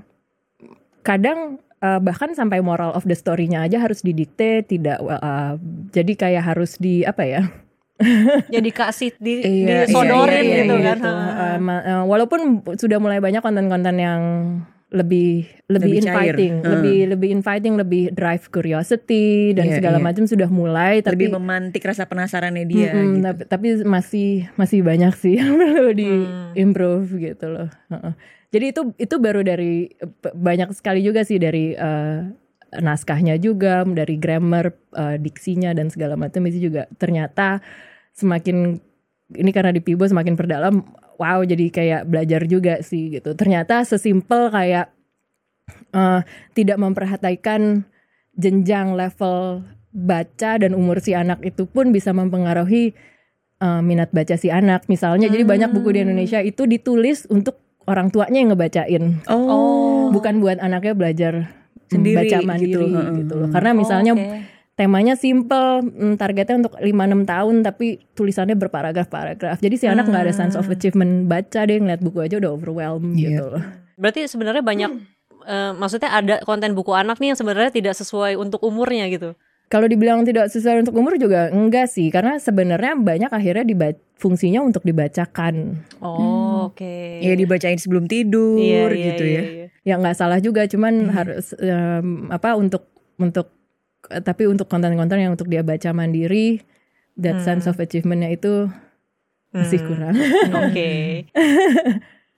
[1.06, 5.54] kadang uh, bahkan sampai moral of the story-nya aja harus didikte, tidak uh,
[5.94, 7.42] jadi kayak harus di apa ya?
[8.54, 10.96] jadi kasih di Iya, disodorin iya, iya, gitu iya, kan.
[10.96, 11.10] gitu.
[11.10, 11.46] ha.
[11.54, 12.40] Uh, uh, walaupun
[12.74, 14.22] sudah mulai banyak konten-konten yang
[14.88, 16.32] lebih lebih, Lebih cair.
[16.32, 16.70] inviting, Hmm.
[16.72, 20.04] lebih lebih inviting, lebih drive curiosity dan Iya, segala iya.
[20.06, 23.20] macam sudah mulai tapi Lebih memantik rasa penasarannya dia Mm-mm, gitu.
[23.20, 26.56] tapi, tapi masih masih banyak sih yang perlu di Hmm.
[26.56, 27.68] improve gitu loh.
[27.88, 28.12] Heeh.
[28.48, 29.92] Jadi itu itu baru dari
[30.24, 32.32] banyak sekali juga sih dari eh,
[32.76, 37.64] naskahnya juga, dari grammar, eh, diksinya dan segala macam itu juga ternyata
[38.12, 38.76] semakin
[39.36, 40.80] ini karena di Pibo semakin perdalam
[41.20, 43.32] wow jadi kayak belajar juga sih gitu.
[43.32, 44.92] Ternyata sesimpel kayak
[45.92, 46.20] eh,
[46.52, 47.84] tidak memperhatikan
[48.38, 52.92] jenjang level baca dan umur si anak itu pun bisa mempengaruhi
[53.60, 54.86] eh, minat baca si anak.
[54.92, 59.04] Misalnya jadi banyak buku di Indonesia itu ditulis untuk orang tuanya yang ngebacain.
[59.32, 61.32] Oh, bukan buat anaknya belajar
[61.90, 63.14] Sendiri baca gitu, mandiri heeh.
[63.18, 64.38] gitu, loh karena misalnya Oh, oke.
[64.74, 66.92] temanya simple mm, targetnya untuk 5-6
[67.24, 71.98] tahun tapi tulisannya berparagraf-paragraf jadi si anak nggak ada sense of achievement baca deh ngeliat
[71.98, 73.28] buku aja udah overwhelmed Iya.
[73.32, 73.62] gitu loh
[73.94, 74.90] Berarti sebenarnya banyak
[75.44, 79.34] eh, maksudnya ada konten buku anak nih yang sebenarnya tidak sesuai untuk umurnya gitu.
[79.66, 84.60] kalau dibilang tidak sesuai untuk umur juga enggak sih karena sebenarnya banyak akhirnya diba- fungsinya
[84.60, 86.94] untuk dibacakan Oh, oke.
[87.18, 89.42] ya dibacain sebelum tidur Iya, iya, gitu iya, ya.
[89.44, 89.57] iya.
[89.88, 92.84] Ya nggak salah juga cuman harus em, apa untuk
[93.16, 93.48] untuk
[94.06, 96.60] eh, tapi untuk konten-konten yang untuk dia baca mandiri
[97.16, 98.68] that sense of achievementnya itu
[99.48, 99.88] masih Hmm.
[99.88, 100.14] kurang
[100.62, 100.90] Oke.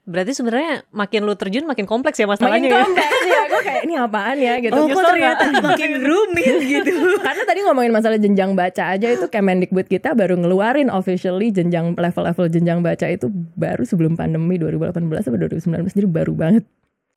[0.01, 2.81] Berarti sebenarnya makin lu terjun makin kompleks ya makin masalahnya ya.
[2.81, 6.91] kompleks ya gue kayak ini apaan ya gitu Oh, kok ternyata makin rumit gitu.
[7.21, 12.49] karena tadi ngomongin masalah jenjang baca aja itu Kemendikbud kita baru ngeluarin officially jenjang level-level
[12.49, 14.89] jenjang baca itu baru sebelum pandemi 2018
[15.21, 16.65] atau 2019 jadi baru banget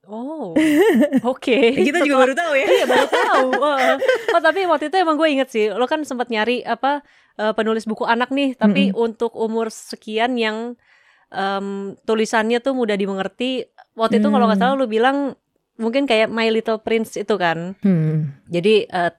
[0.08, 0.52] Oh.
[1.32, 1.74] Oke.
[1.74, 2.66] Eh, Kita juga baru tahu ya.
[2.66, 3.48] Iya baru tahu.
[3.64, 3.78] Oh,
[4.36, 7.02] oh tapi waktu itu emang gue inget sih, lo kan sempat nyari apa
[7.36, 10.78] eh, penulis buku anak nih, tapi untuk umur sekian yang
[11.34, 13.66] em, tulisannya tuh mudah dimengerti.
[13.98, 15.34] Waktu itu kalau nggak salah lo bilang
[15.74, 17.74] mungkin kayak My Little Prince itu kan.
[17.82, 18.46] hmm.
[18.50, 19.12] Jadi eh,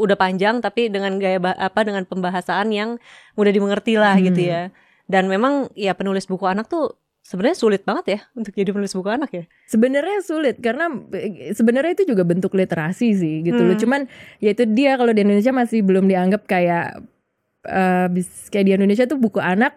[0.00, 2.96] udah panjang tapi dengan gaya apa dengan pembahasan yang
[3.36, 4.72] mudah dimengerti lah gitu ya.
[5.10, 9.06] Dan memang ya penulis buku anak tuh sebenarnya sulit banget ya untuk jadi penulis buku
[9.06, 9.44] anak ya.
[9.66, 13.76] Sebenarnya sulit karena eh, sebenarnya itu juga bentuk literasi sih gitu loh.
[13.76, 13.82] Hmm.
[13.82, 14.00] Cuman
[14.38, 16.98] ya itu dia kalau di Indonesia masih belum dianggap kayak
[17.64, 19.76] eh, bis- kayak di Indonesia tuh buku anak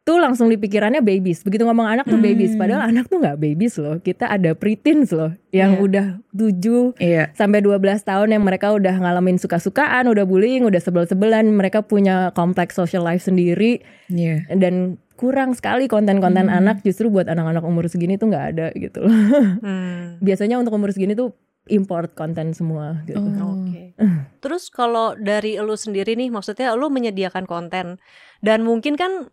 [0.00, 1.44] tuh langsung di pikirannya babies.
[1.44, 4.00] Begitu ngomong anak tuh babies, padahal anak tuh nggak babies loh.
[4.00, 5.82] Kita ada preteens loh yang Iya.
[5.86, 7.30] udah 7 Iya.
[7.30, 12.74] sampai 12 tahun yang mereka udah ngalamin suka-sukaan, udah bullying, udah sebel-sebelan, mereka punya kompleks
[12.74, 14.48] social life sendiri Iya.
[14.50, 16.58] dan kurang sekali konten-konten Hmm.
[16.64, 19.12] anak justru buat anak-anak umur segini tuh nggak ada gitu loh.
[19.60, 20.16] Hmm.
[20.24, 21.36] Biasanya untuk umur segini tuh
[21.68, 23.20] import konten semua gitu.
[23.20, 23.60] Oh.
[23.60, 23.92] Oke.
[24.42, 28.00] Terus kalau dari lu sendiri nih, maksudnya lu menyediakan konten
[28.40, 29.28] dan mungkin kan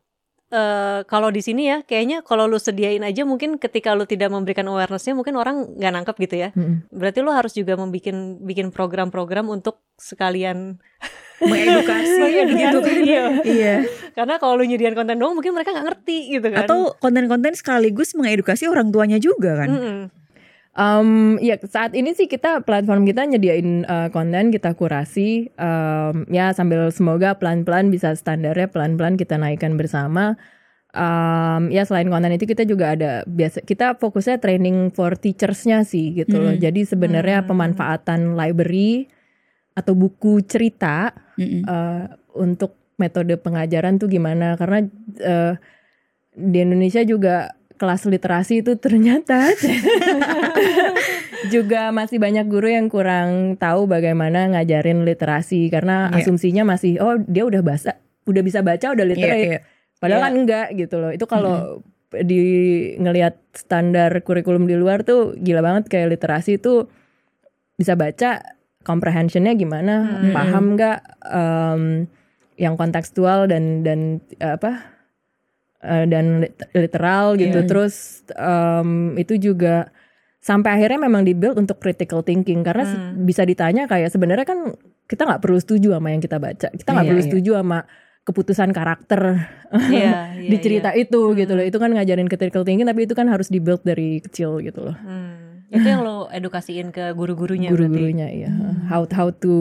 [0.51, 4.67] eh, kalau di sini ya, kayaknya kalau lu sediain aja mungkin ketika lu tidak memberikan
[4.67, 6.49] awarenessnya mungkin orang nggak nangkep gitu ya.
[6.51, 6.87] Mm-mm.
[6.91, 10.83] Berarti lu harus juga membikin bikin program-program untuk sekalian
[11.37, 12.97] Mengedukasi gitu kan.
[13.05, 13.25] Iya.
[13.45, 13.75] Iya.
[14.17, 16.65] Karena kalau lu nyediain konten doang mungkin mereka nggak ngerti gitu kan.
[16.65, 19.69] Atau konten-konten sekaligus mengedukasi orang tuanya juga kan.
[19.69, 19.99] Mm-mm.
[20.77, 26.53] Um, ya saat ini sih kita platform kita nyediain uh, konten kita kurasi um, ya
[26.53, 30.37] sambil semoga pelan-pelan bisa standarnya pelan-pelan kita naikkan bersama.
[30.93, 36.13] Um, ya selain konten itu kita juga ada biasa kita fokusnya training for teachersnya sih
[36.13, 36.53] gitu loh.
[36.53, 36.61] Hmm.
[36.61, 37.49] Jadi sebenarnya Hmm.
[37.53, 39.09] pemanfaatan library
[39.77, 41.61] atau buku cerita Mm-mm.
[41.63, 44.85] uh, untuk metode pengajaran tuh gimana karena
[45.21, 45.53] uh,
[46.33, 49.47] di Indonesia juga kelas literasi itu ternyata
[51.53, 56.25] juga masih banyak guru yang kurang tahu bagaimana ngajarin literasi karena Iya.
[56.25, 59.59] asumsinya masih oh dia udah bahasa udah bisa baca udah Iya, literate iya.
[60.01, 60.25] padahal Iya.
[60.25, 61.85] kan enggak gitu loh itu kalau
[62.17, 62.39] di
[62.97, 66.87] ngelihat standar kurikulum di luar tuh gila banget kayak literasi itu
[67.75, 68.56] bisa baca
[68.87, 70.31] comprehensionnya gimana Hmm.
[70.31, 71.83] paham nggak em,
[72.55, 73.99] yang kontekstual dan dan
[74.33, 74.95] eh, apa
[75.79, 77.67] eh, dan lit- literal gitu Iya.
[77.67, 77.95] terus
[78.31, 79.91] em, itu juga
[80.39, 83.21] sampai akhirnya memang dibuild untuk critical thinking karena Hmm.
[83.21, 84.71] bisa ditanya kayak sebenarnya kan
[85.05, 87.27] kita nggak perlu setuju sama yang kita baca kita nggak Iya, perlu iya.
[87.27, 87.79] setuju sama
[88.23, 89.21] keputusan karakter
[89.87, 91.03] Iya, iya, di cerita iya.
[91.03, 94.59] itu gitu loh itu kan ngajarin critical thinking tapi itu kan harus dibuild dari kecil
[94.59, 95.46] gitu loh Hmm.
[95.67, 98.51] Itu yang lo edukasiin ke guru-gurunya guru-gurunya ya
[98.87, 99.53] how how to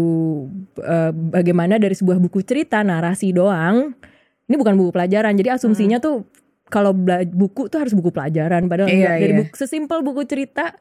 [0.79, 3.91] uh, bagaimana dari sebuah buku cerita narasi doang.
[4.47, 5.35] Ini bukan buku pelajaran.
[5.35, 6.23] Jadi asumsinya tuh
[6.71, 6.95] kalau
[7.35, 8.71] buku tuh harus buku pelajaran.
[8.71, 9.39] Padahal Iya, dari iya.
[9.43, 10.79] buku sesimpel buku cerita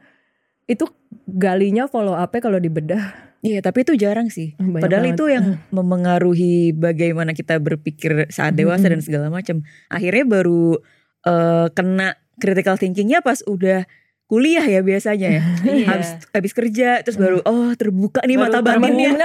[0.69, 0.85] itu
[1.25, 3.33] galinya follow up kalau dibedah.
[3.45, 4.53] Iya, tapi itu jarang sih.
[4.57, 5.17] Banyak Padahal banget.
[5.17, 9.61] itu yang memengaruhi bagaimana kita berpikir saat dewasa dan segala macam.
[9.89, 10.77] Akhirnya baru
[11.25, 13.85] eh, kena critical thinkingnya pas udah
[14.25, 15.43] kuliah ya biasanya ya.
[15.65, 15.85] Iya.
[15.87, 19.11] habis habis kerja terus baru oh terbuka nih Baru mata batinnya.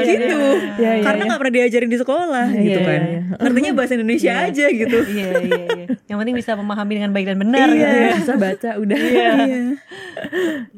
[0.00, 0.38] gitu.
[0.80, 1.28] Iya, iya, Karena iya.
[1.28, 3.00] nggak pernah diajarin di sekolah Iya, gitu iya, kan.
[3.02, 3.20] iya.
[3.36, 4.46] Ngertinya bahasa Indonesia Iya.
[4.46, 4.98] aja gitu.
[5.08, 5.86] iya iya iya.
[6.06, 7.68] Yang penting bisa memahami dengan baik dan benar.
[7.68, 7.88] Iya.
[7.90, 8.16] gitu.
[8.20, 9.58] bisa baca udah Iya.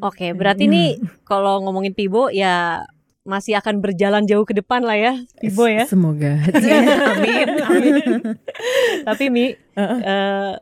[0.01, 0.89] Oke, berarti nih
[1.23, 2.87] kalau ngomongin Pibo ya
[3.23, 5.87] masih akan berjalan jauh ke depan lah ya, Ibo ya.
[5.87, 6.43] Semoga.
[6.43, 7.47] Amin.
[9.03, 9.99] Tapi Mi, Heeh.
[10.03, 10.53] eh,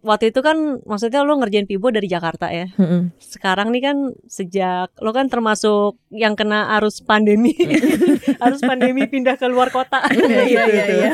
[0.00, 2.72] waktu itu kan maksudnya lo ngerjain Pibo dari Jakarta ya.
[2.80, 3.12] Mm-mm.
[3.20, 7.52] Sekarang nih kan sejak lo kan termasuk yang kena arus pandemi,
[8.44, 10.02] arus pandemi pindah ke luar kota.
[10.30, 11.12] Iya iya iya.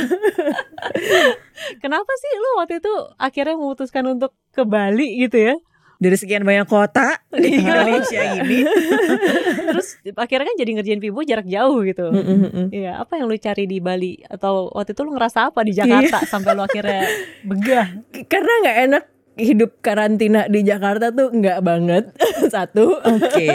[1.82, 5.54] Kenapa sih lo waktu itu akhirnya memutuskan untuk ke Bali gitu ya?
[5.96, 8.68] Dari sekian banyak kota di Indonesia ini.
[9.72, 12.12] Terus akhirnya kan jadi ngerjain Pibo jarak jauh gitu.
[12.12, 12.66] Mm-mm, mm-mm.
[12.68, 16.24] Iya, apa yang lo cari di Bali atau waktu itu lo ngerasa apa di Jakarta
[16.28, 17.04] sampai lo akhirnya
[17.44, 17.86] begah?
[18.28, 19.04] Karena nggak enak
[19.36, 22.04] hidup karantina di Jakarta tuh nggak banget
[22.54, 22.96] satu.
[23.04, 23.48] Oke.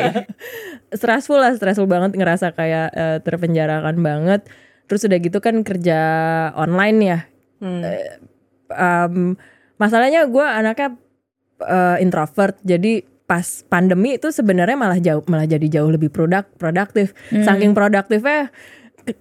[0.93, 4.45] stressful lah, stressful banget ngerasa kayak eh, terpenjarakan banget.
[4.85, 5.99] Terus udah gitu kan kerja
[6.53, 7.19] online ya.
[7.61, 7.81] Hmm.
[8.71, 9.15] Em,
[9.81, 11.00] masalahnya gue anaknya
[11.65, 17.15] eh, introvert, jadi pas pandemi itu sebenarnya malah jauh malah jadi jauh lebih produk produktif.
[17.31, 18.51] Saking produktifnya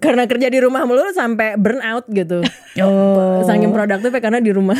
[0.02, 2.42] karena kerja di rumah mulu sampai burn out gitu.
[2.80, 3.42] Oh.
[3.44, 4.78] Saking produktifnya karena di rumah.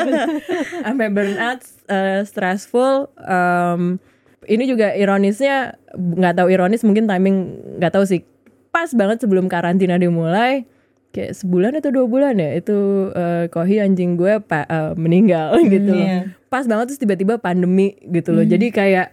[0.86, 3.10] sampai burn out, eh, stressful.
[3.20, 4.00] em,
[4.48, 7.36] ini juga ironisnya nggak tahu ironis mungkin timing
[7.78, 8.24] nggak tahu sih.
[8.72, 10.64] Pas banget sebelum karantina dimulai
[11.12, 15.92] kayak sebulan atau dua bulan ya itu eh, Kohi anjing gue pa- eh, meninggal gitu
[15.92, 16.02] loh.
[16.08, 16.20] iya.
[16.48, 18.44] Pas banget terus tiba-tiba pandemi gitu loh.
[18.44, 19.12] Jadi kayak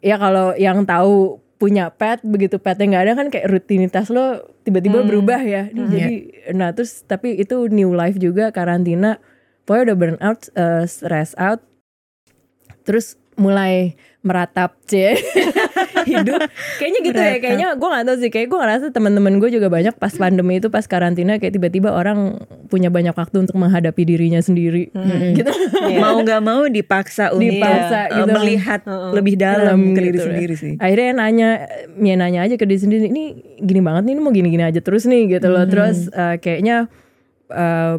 [0.00, 5.00] ya kalau yang tahu punya pet begitu petnya nggak ada kan kayak rutinitas lo tiba-tiba
[5.04, 5.68] berubah ya.
[5.72, 6.14] Ini Jadi
[6.52, 9.20] nah terus tapi itu new life juga karantina.
[9.64, 11.60] Pokoknya udah burn out, eh, stress out.
[12.86, 15.14] Terus mulai meratap c
[16.10, 16.38] hidup
[16.78, 17.42] kayaknya gitu ya Meratap.
[17.42, 20.66] kayaknya gue gak tahu sih kayak gue ngerasa teman-teman gue juga banyak pas pandemi itu
[20.66, 24.90] pas karantina kayak tiba-tiba orang punya banyak waktu untuk menghadapi dirinya sendiri
[25.32, 25.50] gitu
[25.86, 25.98] Iya.
[26.00, 28.32] Mau nggak mau dipaksa untuk Dipaksa eh, gitu.
[28.32, 29.10] melihat Heeh.
[29.12, 30.26] lebih dalam Dalam ke diri gitu.
[30.26, 30.72] sendiri sih.
[30.76, 31.48] akhirnya nanya
[31.94, 33.24] Mia nanya aja ke diri sendiri ini
[33.56, 36.90] gini banget nih ini mau gini-gini aja terus nih gitu loh terus eh, kayaknya
[37.48, 37.94] eh,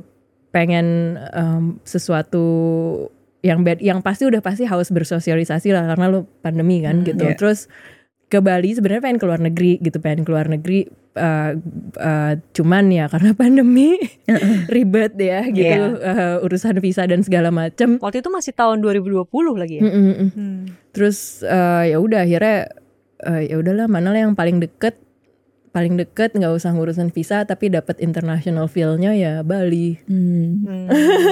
[0.50, 0.88] pengen
[1.30, 2.44] em, sesuatu
[3.46, 7.38] yang bed yang pasti udah pasti harus bersosialisasi lah karena lo pandemi kan gitu iya.
[7.38, 7.70] terus
[8.28, 10.84] ke Bali sebenarnya pengen keluar negeri gitu pengen keluar negeri
[11.16, 11.52] eh,
[11.96, 13.96] eh, cuman ya karena pandemi
[14.76, 19.80] ribet ya gitu eh, urusan visa dan segala macam Waktu itu masih tahun 2020 lagi
[19.80, 19.84] ya.
[19.88, 20.30] Mm, mm, mm.
[20.36, 20.62] Hmm.
[20.92, 22.68] Terus eh, ya udah akhirnya
[23.24, 25.00] eh, ya udahlah mana lah yang paling deket
[25.70, 30.00] paling deket nggak usah ngurusin visa tapi dapat international feel-nya ya Bali.
[30.08, 30.64] Hmm.
[30.66, 30.88] Hmm.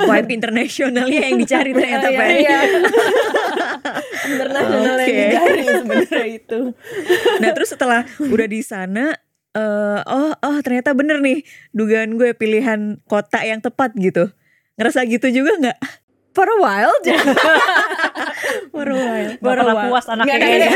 [0.06, 2.28] Vibe internasionalnya yang dicari ternyata Iya, Pak.
[2.36, 2.60] iya.
[4.30, 5.16] international yang Oke.
[5.16, 6.60] dicari sebenarnya itu.
[7.42, 9.14] Nah terus setelah udah di sana,
[9.54, 14.30] eh, oh oh ternyata bener nih dugaan gue pilihan kota yang tepat gitu.
[14.76, 15.80] Ngerasa gitu juga nggak?
[16.36, 16.92] For a while
[18.76, 19.32] For a while.
[19.40, 20.68] Gak pernah puas anaknya.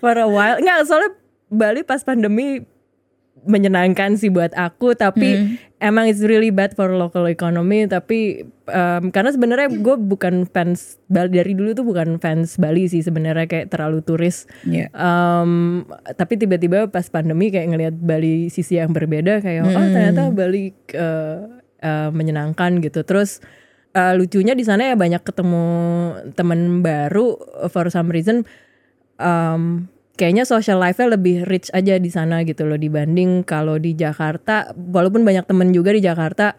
[0.00, 0.56] For a while.
[0.56, 1.12] Nggak, soalnya
[1.52, 2.64] Bali pas pandemi
[3.44, 7.84] menyenangkan sih buat aku tapi emang it's really bad for local economy.
[7.84, 13.04] Tapi em, karena sebenarnya gue bukan fans Bali dari dulu tuh bukan fans Bali sih
[13.04, 14.48] sebenarnya kayak terlalu turis.
[14.64, 14.88] Iya.
[14.96, 15.84] Em,
[16.16, 21.38] tapi tiba-tiba pas pandemi kayak ngelihat Bali sisi yang berbeda kayak oh ternyata Bali eh,
[21.84, 23.04] eh, menyenangkan gitu.
[23.04, 23.44] Terus
[23.92, 25.66] eh, lucunya di sana ya banyak ketemu
[26.32, 27.36] teman baru
[27.68, 28.48] for some reason.
[29.20, 34.70] Em, kayaknya social life-nya lebih rich aja di sana gitu loh dibanding kalau di Jakarta
[34.72, 36.54] walaupun banyak temen juga di Jakarta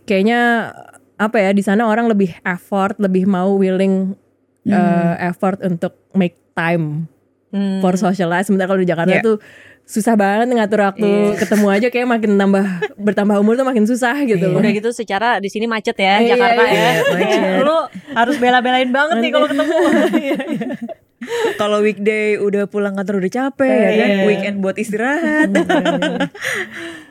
[0.00, 0.70] kayaknya
[1.16, 4.14] apa ya di sana orang lebih effort lebih mau willing
[4.64, 7.10] eh, effort untuk make time
[7.50, 7.82] Hmm.
[7.82, 9.26] for socialize sementara kalau di Jakarta Iya.
[9.26, 9.42] tuh
[9.82, 12.62] susah banget ngatur waktu ketemu aja kayak makin tambah
[13.10, 16.38] bertambah umur tuh makin susah gitu loh Udah gitu secara di sini macet ya Iya,
[16.38, 16.92] Jakarta iya, ya.
[17.10, 17.66] macet.
[17.66, 17.76] Lu
[18.14, 19.74] harus bela-belain banget nih kalau ketemu.
[21.54, 24.24] Kalau weekday udah pulang kantor udah capek ya kan, Iya.
[24.24, 25.52] weekend buat istirahat.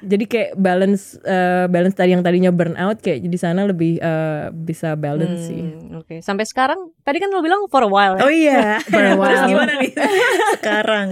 [0.02, 4.50] jadi kayak balance eh, balance tadi yang tadinya burn out kayak di sana lebih eh,
[4.52, 8.22] bisa balance sih Hmm, Oke, sampai sekarang tadi kan lo bilang for a while ya.
[8.24, 8.80] Oh iya.
[8.88, 9.28] For a while.
[9.28, 9.91] Terus gimana nih
[10.56, 11.08] sekarang?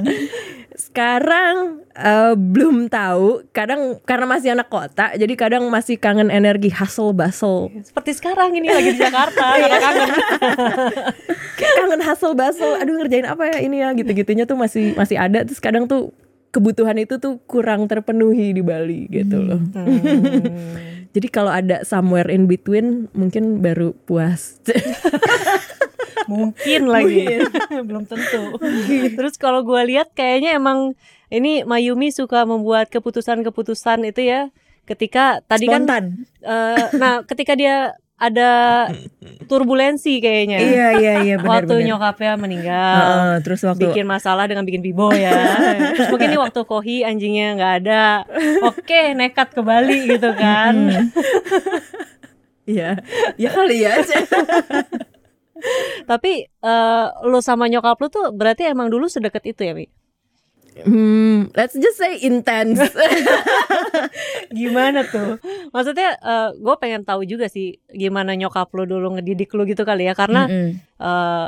[0.78, 7.12] Sekarang eh, belum tahu kadang karena masih anak kota jadi kadang masih kangen energi hustle
[7.12, 9.68] bustle Seperti sekarang ini lagi di Jakarta, Iya.
[9.74, 10.10] karena kangen.
[11.58, 15.42] kangen hustle bustle aduh ngerjain apa ya ini ya gitu gitunya tuh masih masih ada
[15.42, 16.14] terus kadang tuh
[16.48, 20.78] kebutuhan itu tuh kurang terpenuhi di Bali gitu loh Hmm.
[21.18, 24.62] jadi kalau ada somewhere in between mungkin baru puas
[26.26, 27.46] Mungkin lagi,
[27.88, 28.58] belum tentu.
[29.14, 30.98] Terus kalau gue lihat kayaknya emang
[31.30, 34.50] ini Mayumi suka membuat keputusan-keputusan itu ya.
[34.88, 36.06] Ketika tadi kan Spontan.
[36.42, 38.52] Eh, nah, ketika dia ada
[39.46, 40.58] turbulensi kayaknya.
[40.58, 41.88] Iya iya iya benar waktu benar.
[41.94, 42.98] nyokapnya meninggal.
[42.98, 45.38] Heeh, terus waktu bikin masalah dengan bikin bibo ya.
[45.94, 48.26] Terus mungkin nih waktu Kohi anjingnya nggak ada.
[48.66, 50.76] Oke, nekat ke Bali gitu kan.
[52.68, 53.00] Iya,
[53.40, 54.02] ya kali ya.
[56.06, 59.88] Tapi eh lu sama nyokap lu tuh berarti emang dulu sedekat itu ya, Mi?
[60.78, 62.78] hmm, let's just say intense.
[64.54, 65.42] Gimana tuh?
[65.74, 66.18] Maksudnya
[66.54, 70.46] gue pengen tahu juga sih gimana nyokap lu dulu ngedidik lu gitu kali ya karena
[70.46, 70.72] Mm-mm.
[71.02, 71.48] eh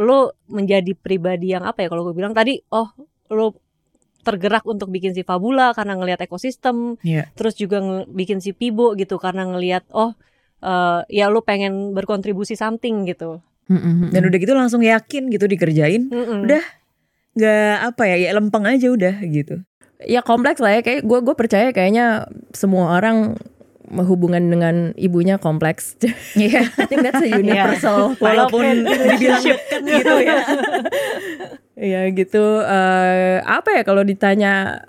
[0.00, 2.88] lu menjadi pribadi yang apa ya kalau gue bilang tadi oh
[3.28, 3.52] lu
[4.20, 7.28] tergerak untuk bikin si Fabula karena ngelihat ekosistem Iya.
[7.36, 10.12] terus juga bikin si Pibo gitu karena ngelihat oh
[10.60, 13.40] eh, ya lu pengen berkontribusi something gitu
[14.10, 16.10] Dan udah gitu langsung yakin gitu dikerjain.
[16.10, 16.42] Mm-mm.
[16.42, 16.64] Udah
[17.38, 19.62] nggak apa ya, ya lempeng aja udah gitu.
[20.00, 22.24] ya kompleks lah ya kayak gue gue percaya kayaknya
[22.56, 23.36] semua orang
[23.90, 25.98] hubungan dengan ibunya kompleks.
[26.38, 26.66] Iya.
[26.78, 28.14] I think that's a universal.
[28.22, 30.38] Walaupun dibilang deket gitu ya.
[31.74, 32.44] ya gitu.
[32.62, 34.82] eh, apa ya kalau ditanya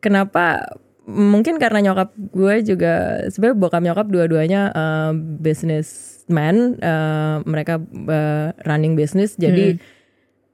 [0.00, 0.76] kenapa?
[1.04, 2.94] Mungkin karena nyokap gue juga
[3.28, 6.56] sebenarnya bokap nyokap dua-duanya eh, businessman.
[6.76, 9.36] eh, mereka eh, running business.
[9.36, 9.76] Jadi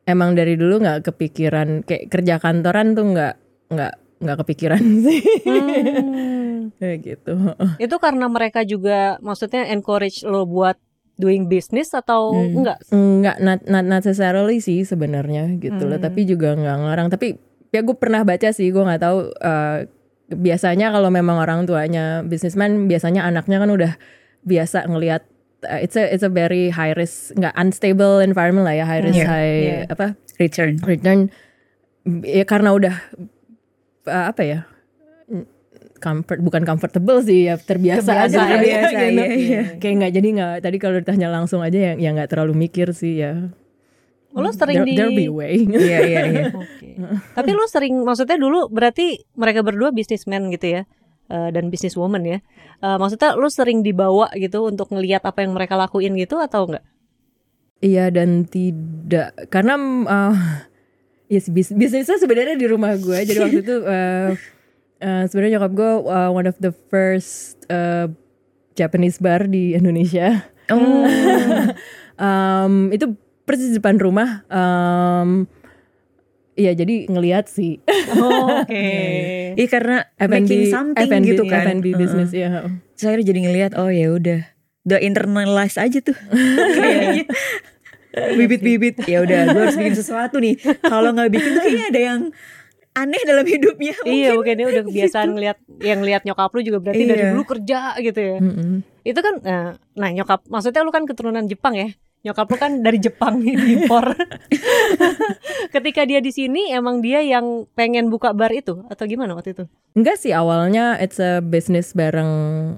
[0.03, 3.35] emang dari dulu nggak kepikiran kayak kerja kantoran tuh nggak
[3.71, 5.23] nggak nggak kepikiran sih.
[5.45, 6.75] Hmm.
[6.77, 7.35] Kayak gitu.
[7.79, 10.75] itu karena mereka juga maksudnya encourage lo buat
[11.15, 12.57] doing business atau Hmm.
[12.57, 16.07] enggak Enggak not, not necessarily sih sebenarnya gitu loh, Hmm.
[16.09, 17.09] tapi juga nggak ngarang.
[17.09, 17.37] Tapi
[17.69, 19.79] ya gue pernah baca sih, gue nggak tahu eh,
[20.31, 23.93] biasanya kalau memang orang tuanya businessman, biasanya anaknya kan udah
[24.47, 25.27] biasa ngelihat
[25.67, 29.21] eh, it's a it's a very high risk, nggak unstable environment lah ya, high risk,
[29.21, 29.79] Iya, high iya.
[29.91, 30.07] apa
[30.41, 30.81] Return.
[30.81, 31.29] return.
[32.25, 32.95] Ya karena udah
[34.09, 34.59] eh, apa ya
[36.01, 39.21] comfort bukan comfortable sih ya terbiasa aja terbiasa, gitu.
[39.21, 39.63] iya, iya.
[39.77, 43.21] kayak nggak jadi nggak tadi kalau ditanya langsung aja yang yang nggak terlalu mikir sih
[43.21, 43.53] ya
[44.31, 45.55] lo sering There, di there'll be a way
[45.91, 46.45] Iya iya iya.
[46.63, 46.89] Oke.
[47.35, 50.83] Tapi lu sering maksudnya dulu berarti mereka berdua bisnismen gitu ya
[51.29, 52.39] eh, dan businesswoman ya.
[52.79, 56.87] Eh, maksudnya lu sering dibawa gitu untuk ngelihat apa yang mereka lakuin gitu atau enggak?
[57.81, 59.75] iya dan tidak karena
[60.05, 60.37] uh,
[61.33, 64.37] ya bis- bisnisnya sebenarnya di rumah gue jadi waktu itu uh,
[65.05, 68.07] uh, sebenarnya nyokap gue uh, one of the first uh,
[68.77, 71.03] Japanese bar di Indonesia Oh.
[72.15, 73.11] um, itu
[73.51, 75.51] persis depan rumah um,
[76.55, 77.81] Iya jadi ngelihat sih
[78.15, 78.87] Oh, Oke.
[79.55, 81.65] Iya karena making something F&B gitu kan.
[81.67, 82.69] F&B business ya.
[82.95, 84.41] Terus akhirnya jadi ngelihat oh ya udah
[84.81, 86.17] udah internalize aja tuh
[88.11, 92.21] bibit-bibit ya udah gue harus bikin sesuatu nih kalau nggak bikin tuh kayaknya ada yang
[92.91, 97.05] aneh dalam hidupnya Iya, mungkin dia udah kebiasaan ngelihat yang lihat nyokap lu juga berarti
[97.07, 97.31] dari Iya.
[97.31, 98.37] dulu kerja gitu ya.
[99.07, 101.95] Itu kan eh, nah nyokap maksudnya lu kan keturunan Jepang ya.
[102.21, 103.41] Nyokap lu kan dari Jepang
[103.77, 104.13] impor.
[105.75, 109.65] Ketika dia di sini emang dia yang pengen buka bar itu atau gimana waktu itu?
[109.97, 112.33] Enggak sih awalnya it's a business bareng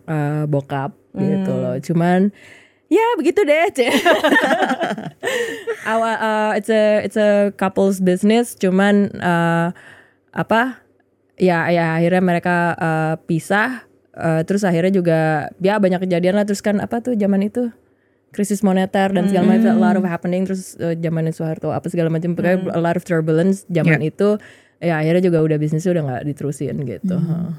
[0.07, 1.77] uh, bokap gitu loh.
[1.83, 2.31] Cuman
[2.87, 3.67] ya begitu deh.
[5.91, 9.75] Awal uh, it's a it's a couples business cuman uh,
[10.31, 10.79] apa
[11.35, 16.61] ya ya akhirnya mereka uh, pisah Uh, terus akhirnya juga ya banyak kejadian lah terus
[16.61, 17.73] kan apa tuh zaman itu
[18.33, 22.09] krisis moneter dan segala macam a lot of happening terus uh, zaman Soeharto apa segala
[22.09, 24.41] macam pokoknya a lot of turbulence zaman itu
[24.83, 27.17] ya akhirnya juga udah bisnisnya udah nggak diterusin gitu.
[27.17, 27.51] Heeh.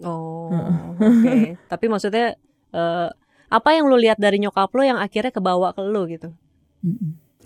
[0.00, 0.50] Oh,
[0.96, 1.60] oke.
[1.70, 2.34] Tapi maksudnya
[2.72, 3.08] eh,
[3.52, 6.32] apa yang lu lihat dari nyokap lu yang akhirnya kebawa ke lu gitu?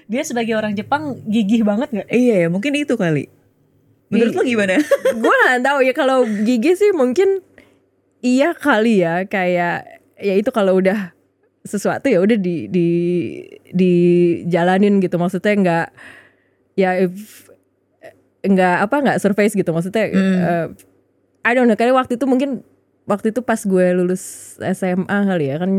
[0.08, 2.08] Dia sebagai orang Jepang gigih banget nggak?
[2.14, 3.28] iya ya mungkin itu kali
[4.12, 4.78] menurut lo gimana
[5.22, 7.42] gue nggak tahu ya kalau gigi sih mungkin
[8.22, 11.16] iya kali ya kayak ya itu kalau udah
[11.64, 12.88] sesuatu ya udah di di
[13.72, 15.16] dijalanin gitu.
[15.16, 15.86] Maksudnya nggak
[16.76, 17.48] ya if
[18.44, 19.72] nggak apa nggak surface gitu.
[19.72, 20.66] Maksudnya eh,
[21.44, 21.76] I don't know.
[21.76, 22.60] Karena waktu itu mungkin
[23.08, 25.70] waktu itu pas gue lulus SMA kali ya kan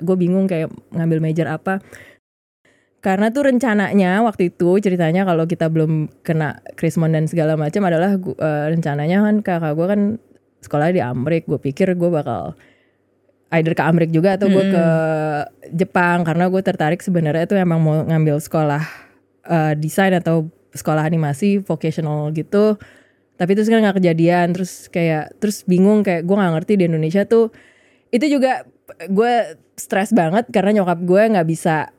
[0.00, 1.80] gue bingung kayak ngambil major apa.
[3.04, 8.16] Karena tuh rencananya waktu itu ceritanya kalau kita belum kena krismon dan segala macam adalah
[8.16, 10.00] eh, rencananya kan kakak gue kan
[10.64, 12.56] sekolah di Amerika gue pikir gue bakal
[13.58, 14.86] either ke Amerika juga atau gue ke
[15.74, 16.22] Jepang.
[16.26, 18.82] Karena gue tertarik sebenarnya itu emang mau ngambil sekolah
[19.46, 22.76] eh, desain atau sekolah animasi vocational gitu.
[23.34, 27.22] Tapi terus kan nggak kejadian terus kayak terus bingung kayak gue nggak ngerti di Indonesia
[27.26, 27.54] tuh.
[28.10, 28.66] Itu juga
[29.10, 31.90] gue stres banget karena nyokap gue nggak bisa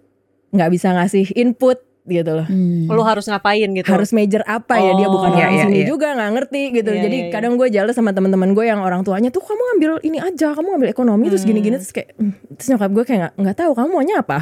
[0.56, 2.48] nggak bisa ngasih input gitu loh.
[2.86, 3.90] Lu harus ngapain gitu.
[3.90, 5.88] Harus major apa ya dia bukan Oh, orang iya, sini iya.
[5.88, 6.90] juga nggak ngerti gitu.
[6.90, 7.34] Iya, Jadi iya, iya.
[7.34, 10.68] kadang gue jealous sama teman-teman gue yang orang tuanya tuh kamu ngambil ini aja, kamu
[10.72, 13.90] ngambil ekonomi terus gini-gini terus kayak "Hmm." terus nyokap gue kayak nggak nggak tahu kamu
[13.90, 14.40] maunya apa?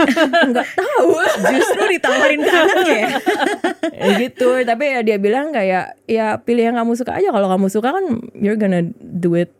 [0.52, 1.08] nggak tahu.
[1.50, 3.08] Justru ditawarin ke anaknya ya.
[3.96, 7.66] Ya gitu tapi ya dia bilang kayak ya pilih yang kamu suka aja kalau kamu
[7.66, 8.04] suka kan
[8.36, 9.50] you're gonna do it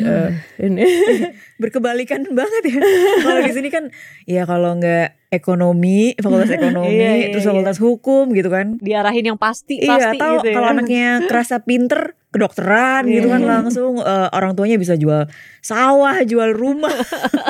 [0.00, 0.30] uh,
[0.60, 0.84] ini
[1.62, 2.78] Berkebalikan banget ya.
[3.24, 3.88] Kalau di sini kan
[4.28, 7.50] ya kalau nggak ekonomi, fakultas ekonomi, Iya, iya, terus iya.
[7.52, 8.76] fakultas hukum gitu kan.
[8.78, 10.54] diarahin yang pasti Iya, pasti atau gitu ya.
[10.54, 15.24] kalau anaknya kerasa pinter, kedokteran gitu kan langsung eh, orang tuanya bisa jual
[15.64, 16.92] sawah, jual rumah.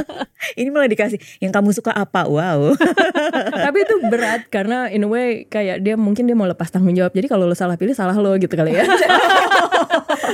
[0.61, 2.31] Ini malah dikasih yang kamu suka apa?
[2.31, 2.79] Wow.
[3.67, 7.11] tapi itu berat karena in a way kayak dia mungkin dia mau lepas tanggung jawab
[7.11, 8.87] jadi kalau lo salah pilih salah lo gitu kali ya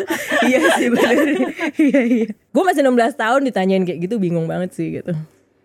[0.48, 1.14] iya sih benar.
[1.78, 2.26] Iya iya.
[2.32, 5.12] gue masih 16 tahun ditanyain kayak gitu bingung banget sih gitu.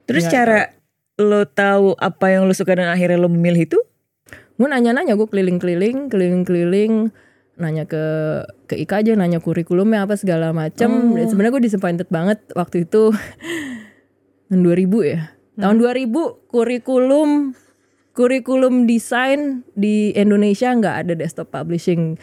[0.07, 0.59] Terus Nggak cara
[1.17, 3.79] lo tahu apa yang lo suka dan akhirnya lo memilih itu?
[4.57, 7.13] gue nanya-nanya gue keliling-keliling keliling-keliling
[7.57, 8.05] nanya ke
[8.69, 13.13] ke Ika aja nanya kurikulumnya apa segala macam dan sebenarnya gue disappointed banget waktu itu
[14.49, 15.21] tahun 2000 ya.
[15.57, 17.29] Tahun 2000 kurikulum
[18.13, 22.17] kurikulum desain di Indonesia nggak ada desktop publishing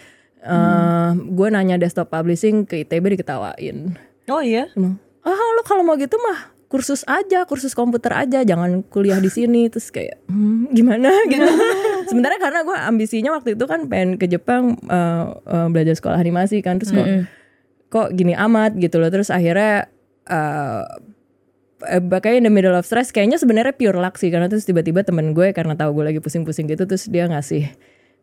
[0.45, 3.97] Eh, gue nanya desktop publishing ke ITB diketawain
[4.29, 4.69] Oh iya.
[5.25, 9.69] Ah lo kalau mau gitu mah kursus aja, kursus komputer aja, jangan kuliah di sini.
[9.73, 11.49] Terus kayak hmm, gimana gitu.
[12.09, 16.61] Sebenarnya karena gue ambisinya waktu itu kan pengen ke Jepang eh, eh, belajar sekolah animasi
[16.61, 17.09] kan, terus kok
[17.89, 19.09] kok gini amat gitu loh.
[19.09, 19.89] Terus akhirnya
[20.25, 20.85] eh
[21.89, 25.05] eh, makanya in the middle of stress kayaknya sebenarnya pure luck sih karena terus tiba-tiba
[25.05, 27.69] temen gue karena tahu gue lagi pusing-pusing gitu terus dia ngasih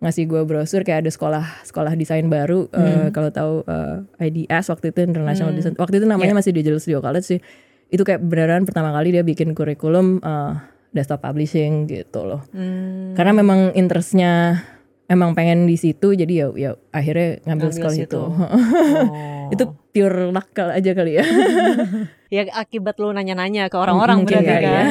[0.02, 4.90] ngasih gue brosur kayak ada sekolah sekolah desain baru eh, kalau tahu eh, IDS waktu
[4.90, 5.78] itu International Design.
[5.78, 7.40] Waktu itu namanya masih Digital Studio College sih.
[7.88, 10.54] Itu kayak beneran pertama kali dia bikin kurikulum eh,
[10.92, 12.42] desktop publishing gitu loh.
[12.52, 13.16] Hmm.
[13.16, 14.60] karena memang interestnya
[15.08, 18.08] emang pengen di situ jadi ya ya akhirnya ngambil, Ngambil sekolah situ.
[18.08, 18.22] itu.
[18.28, 19.52] Oh.
[19.54, 21.24] itu pure kali aja kali ya
[22.32, 24.86] ya akibat lu nanya-nanya ke orang-orang Mungkin berarti ya, kan.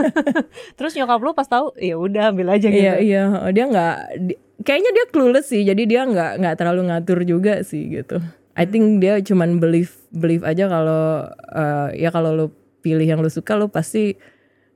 [0.76, 2.76] Terus nyokap lu pas tahu ya udah ambil aja gitu.
[2.76, 3.94] Iya iya dia nggak
[4.28, 8.20] di- kayaknya dia clueless sih jadi dia nggak nggak terlalu ngatur juga sih gitu.
[8.52, 11.24] I think dia cuman believe believe aja kalau
[11.56, 12.46] eh, ya kalau lu
[12.84, 14.20] pilih yang lu suka lu pasti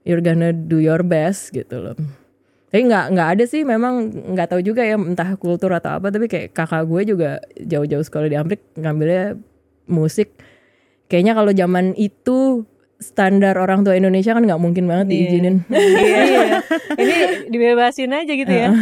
[0.09, 1.97] you're gonna do your best gitu loh.
[2.73, 6.25] Tapi nggak nggak ada sih memang nggak tahu juga ya entah kultur atau apa tapi
[6.25, 7.31] kayak kakak gue juga
[7.61, 9.37] jauh-jauh sekolah di Amrik ngambilnya
[9.93, 10.33] musik.
[11.13, 12.65] Kayaknya kalau zaman itu
[12.97, 15.61] standar orang tua Indonesia kan nggak mungkin banget diizinin.
[15.69, 16.65] Iya.
[16.97, 17.15] Ini
[17.53, 18.73] dibebasin aja gitu ya.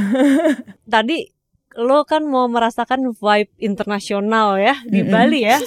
[0.87, 1.26] Tadi
[1.74, 5.59] lo kan mau merasakan vibe internasional ya di Bali ya.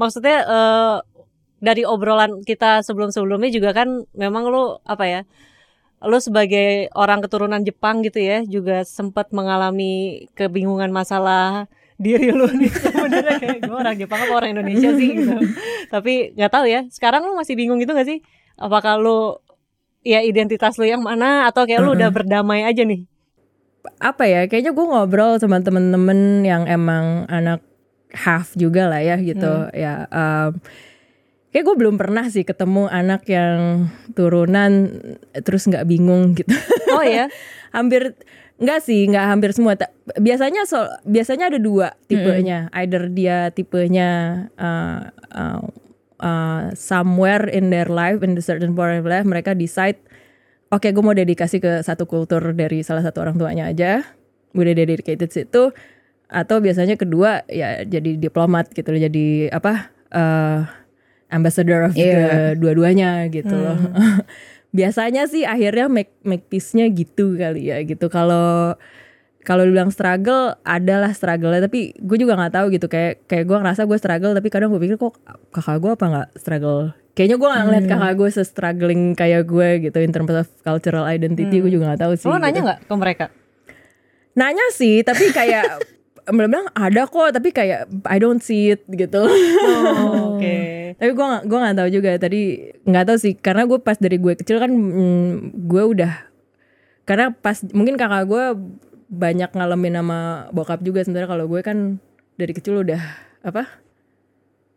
[0.00, 0.96] Maksudnya eh,
[1.62, 5.20] dari obrolan kita sebelum-sebelumnya juga kan memang lo apa ya?
[6.02, 11.70] Lo sebagai orang keturunan Jepang gitu ya juga sempat mengalami kebingungan masalah
[12.02, 15.38] diri lo nih sebenarnya kayak gue orang Jepang apa orang Indonesia sih gitu.
[15.94, 16.84] Tapi nggak tahu ya.
[16.90, 18.18] Sekarang lo masih bingung gitu gak sih?
[18.58, 19.40] Apakah lo
[20.02, 23.06] ya identitas lo yang mana atau kayak lo udah berdamai aja nih?
[23.98, 27.66] apa ya kayaknya gue ngobrol sama temen-temen yang emang anak
[28.14, 30.54] half juga lah ya gitu ya um,
[31.50, 35.02] kayak gue belum pernah sih ketemu anak yang turunan
[35.42, 36.54] terus nggak bingung gitu
[36.94, 37.26] Oh ya.
[37.76, 38.14] hampir
[38.58, 39.78] nggak sih nggak hampir semua.
[40.18, 42.68] Biasanya so biasanya ada dua tipenya.
[42.74, 44.10] Either dia tipenya
[44.56, 45.60] uh, uh,
[46.18, 49.96] uh, somewhere in their life in the certain part of life mereka decide
[50.68, 54.02] oke gue mau dedikasi ke satu kultur dari salah satu orang tuanya aja.
[54.52, 55.72] Gue udah dedicated situ.
[56.32, 60.60] Atau biasanya kedua ya jadi diplomat gitu loh jadi apa eh,
[61.28, 62.08] ambassador of Iya.
[62.08, 62.20] the
[62.56, 63.76] dua-duanya gitu loh
[64.72, 68.08] biasanya sih akhirnya make make peace-nya gitu kali ya gitu.
[68.08, 68.74] Kalau
[69.42, 72.86] kalau dibilang struggle adalah struggle tapi gue juga nggak tahu gitu.
[72.88, 75.18] Kayak kayak gue ngerasa gue struggle tapi kadang gue pikir kok
[75.52, 76.96] kakak gue apa nggak struggle?
[77.12, 81.60] Kayaknya gue nggak ngeliat kakak gue se-struggling kayak gue gitu in terms of cultural identity.
[81.60, 82.88] Gue juga nggak tahu sih Lo nanya gitu.
[82.88, 83.26] ke mereka?
[84.32, 85.84] nanya sih tapi kayak
[86.32, 89.28] bilang ada kok tapi kayak I don't see it gitu.
[89.28, 90.56] Oh, Oke.
[90.98, 93.34] tapi gue gue nggak tahu juga tadi nggak tahu sih.
[93.38, 96.12] Karena gue pas dari gue kecil kan mm, gue udah
[97.02, 98.44] karena pas mungkin kakak gue
[99.12, 100.18] banyak ngalamin sama
[100.54, 101.30] bokap juga sebenarnya.
[101.30, 101.78] Kalau gue kan
[102.38, 103.02] dari kecil udah
[103.42, 103.68] apa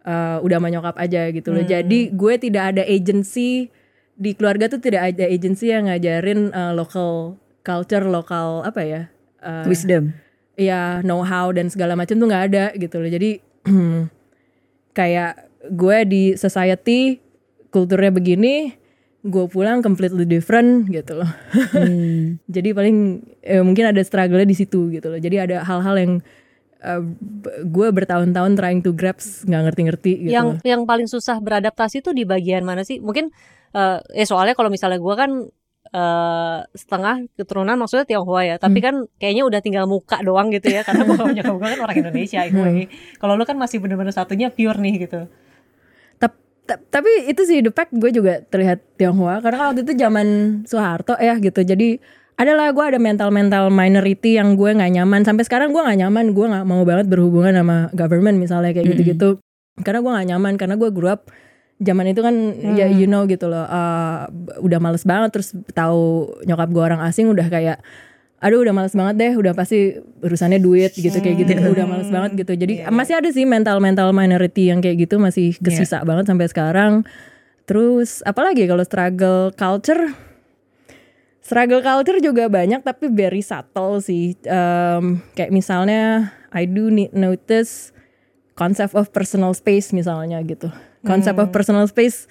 [0.06, 1.64] eh, udah sama nyokap aja gitu loh.
[1.64, 3.70] Jadi gue tidak ada agency
[4.16, 7.36] di keluarga tuh tidak ada agency yang ngajarin eh, local
[7.66, 9.02] culture lokal apa ya
[9.44, 10.16] eh, Wisdom.
[10.56, 13.10] ya know how dan segala macam tuh nggak ada gitu loh.
[13.10, 13.44] Jadi
[14.98, 17.18] kayak gue di society
[17.70, 18.74] kulturnya begini
[19.22, 21.32] gue pulang completely different gitu loh
[21.72, 22.38] Hmm.
[22.56, 22.98] jadi paling
[23.42, 26.14] eh, mungkin ada struggle di situ gitu loh jadi ada hal-hal yang
[26.80, 27.02] eh,
[27.64, 30.62] gue bertahun-tahun trying to grasp nggak ngerti-ngerti gitu yang loh.
[30.62, 33.02] yang paling susah beradaptasi tuh di bagian mana sih?
[33.02, 33.34] Mungkin
[33.74, 35.32] eh eh, soalnya kalau misalnya gua kan
[35.88, 38.86] eh setengah keturunan maksudnya Tionghoa ya, tapi Hmm.
[38.86, 42.86] kan kayaknya udah tinggal muka doang gitu ya karena bokap nyokap kan orang Indonesia Hmm.
[43.18, 45.26] Kalau lu kan masih bener-bener satunya pure nih gitu.
[46.66, 50.28] Tap- tap- tapi itu sih the fact gue juga terlihat Tionghoa karena waktu itu zaman
[50.66, 51.62] Soeharto ya gitu.
[51.62, 52.02] Jadi
[52.36, 55.22] adalah gue ada mental mental minority yang gue nggak nyaman.
[55.24, 59.02] Sampai sekarang gue nggak nyaman gue nggak mau banget berhubungan sama government misalnya kayak gitu
[59.06, 59.30] gitu
[59.86, 61.28] karena gue nggak nyaman karena gue grew up
[61.84, 62.32] zaman itu kan
[62.80, 63.68] ya you know gitu loh.
[63.68, 64.28] Uh,
[64.64, 67.80] udah males banget terus tahu nyokap gue orang asing udah kayak
[68.44, 72.46] aduh udah males banget deh udah pasti urusannya duit gitu kayak gitu udah males banget
[72.46, 72.54] gitu.
[72.54, 76.94] Jadi masih ada sih mental mental minority yang kayak gitu masih kesisa banget sampai sekarang.
[77.66, 80.14] Terus apalagi kalau struggle culture?
[81.42, 84.38] Struggle culture juga banyak tapi very subtle sih.
[84.46, 87.94] Em, kayak misalnya I do need notice
[88.58, 90.70] concept of personal space misalnya gitu.
[91.06, 92.26] Concept of personal space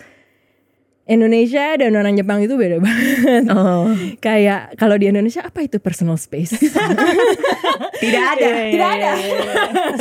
[1.04, 3.44] Indonesia dan orang Jepang itu beda banget.
[3.52, 3.92] Oh,
[4.24, 6.56] Kayak kalau di Indonesia apa itu personal space?
[8.02, 9.10] tidak ada, tidak ada.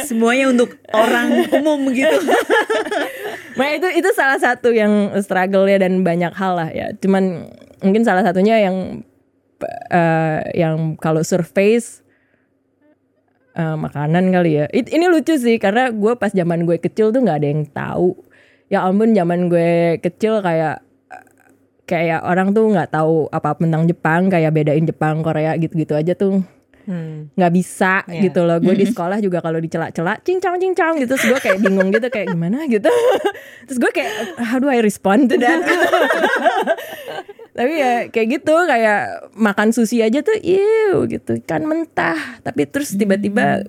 [0.07, 2.07] Semuanya untuk orang umum gitu.
[3.59, 6.95] nah itu itu salah satu yang struggle ya dan banyak hal lah ya.
[6.95, 7.51] Cuman
[7.83, 9.03] mungkin salah satunya yang
[9.91, 11.99] eh, yang kalau surface
[13.59, 14.65] eh, makanan kali ya.
[14.71, 18.15] It- ini lucu sih karena gue pas zaman gue kecil tuh nggak ada yang tahu.
[18.71, 20.79] Ya ampun zaman gue kecil kayak
[21.83, 26.41] kayak orang tuh nggak tahu apa tentang Jepang kayak bedain Jepang Korea gitu-gitu aja tuh
[26.83, 27.31] Hmm.
[27.39, 28.27] nggak bisa Iya.
[28.27, 28.59] gitu loh.
[28.59, 31.15] Gue di sekolah juga kalau dicela-cela cincang cincang gitu.
[31.15, 32.91] Terus gue kayak bingung gitu kayak gimana gitu.
[33.71, 34.11] Terus gue kayak
[34.43, 35.63] how do I respond to that?
[37.55, 41.39] Tapi ya kayak gitu kayak makan sushi aja tuh ew gitu.
[41.45, 42.41] Kan mentah.
[42.41, 43.63] Tapi terus tiba-tiba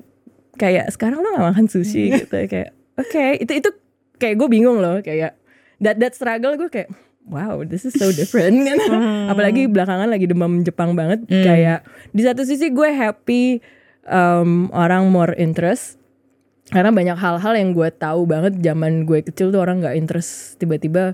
[0.57, 2.11] kayak sekarang lo gak makan sushi?
[2.19, 2.35] gitu.
[2.51, 3.25] Kayak oke.
[3.39, 3.71] Itu itu
[4.17, 4.99] kayak gue bingung loh.
[4.99, 5.39] Kayak
[5.79, 6.91] that that struggle gue kayak
[7.29, 8.65] wow this is so different.
[8.65, 8.79] Kan
[9.33, 11.25] apalagi belakangan lagi demam Jepang banget.
[11.29, 13.61] Kayak di satu sisi gue happy
[14.09, 16.01] um, orang more interest.
[16.73, 20.57] Karena banyak hal-hal yang gue tahu banget zaman gue kecil tuh orang nggak interest.
[20.57, 21.13] Tiba-tiba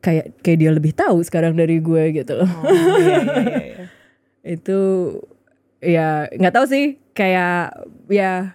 [0.00, 2.50] kayak kayak dia lebih tahu sekarang dari gue gitu loh.
[4.56, 4.78] Itu
[5.82, 7.02] ya nggak tahu sih.
[7.10, 7.74] Kayak
[8.06, 8.54] ya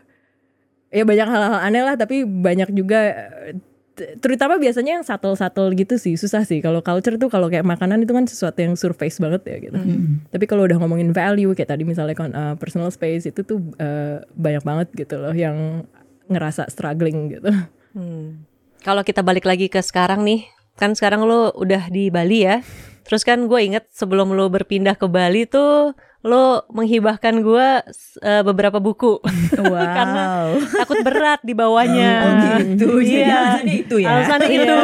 [0.89, 1.95] ya banyak hal-hal aneh lah.
[1.99, 3.29] Tapi banyak juga
[3.95, 8.11] terutama biasanya yang subtle-subtle gitu sih susah sih kalau culture tuh kalau kayak makanan itu
[8.11, 9.77] kan sesuatu yang surface banget ya gitu
[10.29, 14.19] tapi kalau udah ngomongin value kayak tadi misalnya kon- eh, personal space itu tuh eh,
[14.35, 15.87] banyak banget gitu loh yang
[16.27, 17.49] ngerasa struggling gitu
[17.95, 18.43] Hmm.
[18.83, 22.59] Kalau kita balik lagi ke sekarang nih, kan sekarang lo udah di Bali ya.
[23.07, 25.95] Terus kan gue inget sebelum lo berpindah ke Bali tuh
[26.25, 27.67] lo menghibahkan gue
[28.17, 29.21] uh, beberapa buku
[29.93, 30.57] karena Wow.
[30.75, 32.11] takut berat di bawahnya.
[32.17, 32.31] Oh
[32.65, 32.97] gitu.
[32.97, 33.29] Jadi Iya.
[33.29, 34.07] alasannya itu ya.
[34.09, 34.57] Alasannya Iya.
[34.57, 34.77] itu.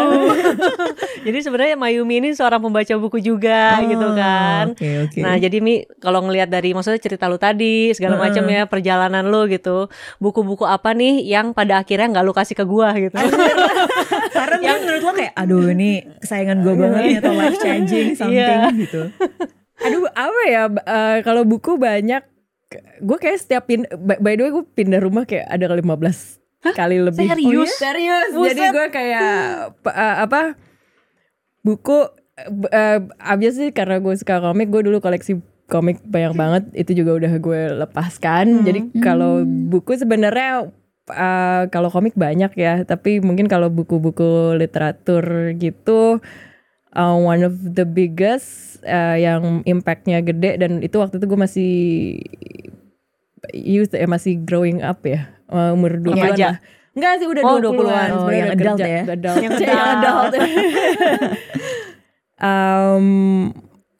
[1.25, 4.65] jadi sebenarnya Mayumi ini seorang pembaca buku juga Oh, gitu kan.
[4.71, 5.17] Oke oke.
[5.17, 9.49] Nah jadi Mi kalau ngelihat dari maksudnya cerita lu tadi segala macam ya perjalanan lu
[9.49, 13.17] gitu buku-buku apa nih yang pada akhirnya nggak lu kasih ke gua gitu
[14.37, 18.37] Karena dia menurut lo kayak aduh ini kesayangan gue banget nih atau life changing something
[18.37, 18.69] Iya.
[18.77, 19.01] gitu.
[19.81, 22.23] Aduh apa ya eh, kalau buku banyak
[23.03, 26.71] gue kayak setiap pin by, by the way gue pindah rumah kayak ada kali 15
[26.77, 27.27] kali lebih.
[27.27, 27.71] Serius?
[27.75, 28.29] Serius.
[28.31, 28.53] Buset.
[28.53, 29.31] Jadi gue kayak
[29.89, 30.55] eh, apa
[31.65, 32.09] buku
[32.49, 37.33] uh, obviously karena gue suka komik gue dulu koleksi komik banyak banget itu juga udah
[37.39, 38.67] gue lepaskan.
[38.67, 40.67] Jadi kalau buku sebenarnya
[41.07, 46.19] uh, kalau komik banyak ya, tapi mungkin kalau buku-buku literatur gitu
[46.95, 51.71] uh, one of the biggest uh, yang impactnya gede dan itu waktu itu gue masih
[53.51, 56.47] youth ya masih growing up ya uh, umur 20 Remaja.
[56.55, 56.57] lah.
[56.91, 57.71] Enggak sih udah Oh, 20-an.
[57.71, 58.09] 20-an.
[58.11, 58.87] Oh, sebenarnya yang adult kerja.
[58.91, 59.01] ya.
[59.07, 59.37] Adult.
[59.39, 60.33] Yang Yang adult.
[62.43, 63.05] um,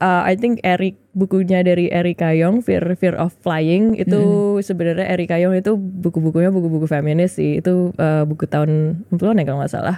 [0.02, 4.22] uh, I think Eric bukunya dari Eric Kayong Fear Fear of Flying itu
[4.60, 9.60] sebenarnya Eric Kayong itu buku-bukunya buku-buku feminis sih itu uh, buku tahun 60-an ya kalau
[9.64, 9.98] nggak salah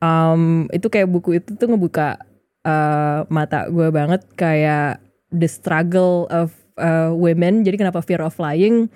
[0.00, 2.20] um, itu kayak buku itu tuh ngebuka
[2.66, 5.00] uh, mata gue banget kayak
[5.32, 7.62] the struggle of uh, women.
[7.62, 8.88] Jadi kenapa Fear of Flying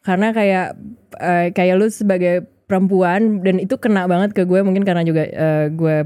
[0.00, 0.68] karena kayak
[1.20, 5.66] uh, kayak lu sebagai perempuan dan itu kena banget ke gue mungkin karena juga uh,
[5.68, 5.96] gue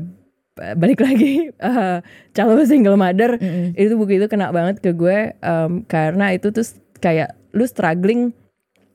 [0.54, 1.98] balik lagi uh,
[2.36, 3.36] calon single mother.
[3.74, 6.64] Itu buku itu kena banget ke gue um, karena itu tuh
[7.02, 8.34] kayak lu struggling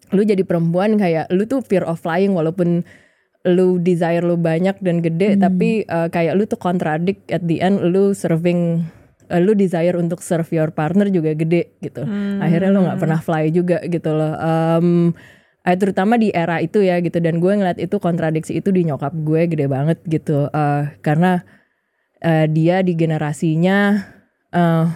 [0.10, 2.82] lu jadi perempuan kayak lu tuh fear of flying walaupun
[3.48, 7.80] lu desire lu banyak dan gede tapi uh, kayak lu tuh contradict at the end
[7.80, 8.84] lu serving
[9.32, 12.04] uh, lu desire untuk serve your partner juga gede gitu.
[12.44, 14.34] Akhirnya lu nggak pernah fly juga gitu loh.
[14.36, 15.16] Um,
[15.64, 19.14] eh, terutama di era itu ya gitu dan gue ngeliat itu kontradiksi itu di nyokap
[19.14, 20.52] gue gede banget gitu.
[20.52, 21.46] Uh, karena
[22.26, 24.04] uh, dia di generasinya
[24.52, 24.92] uh,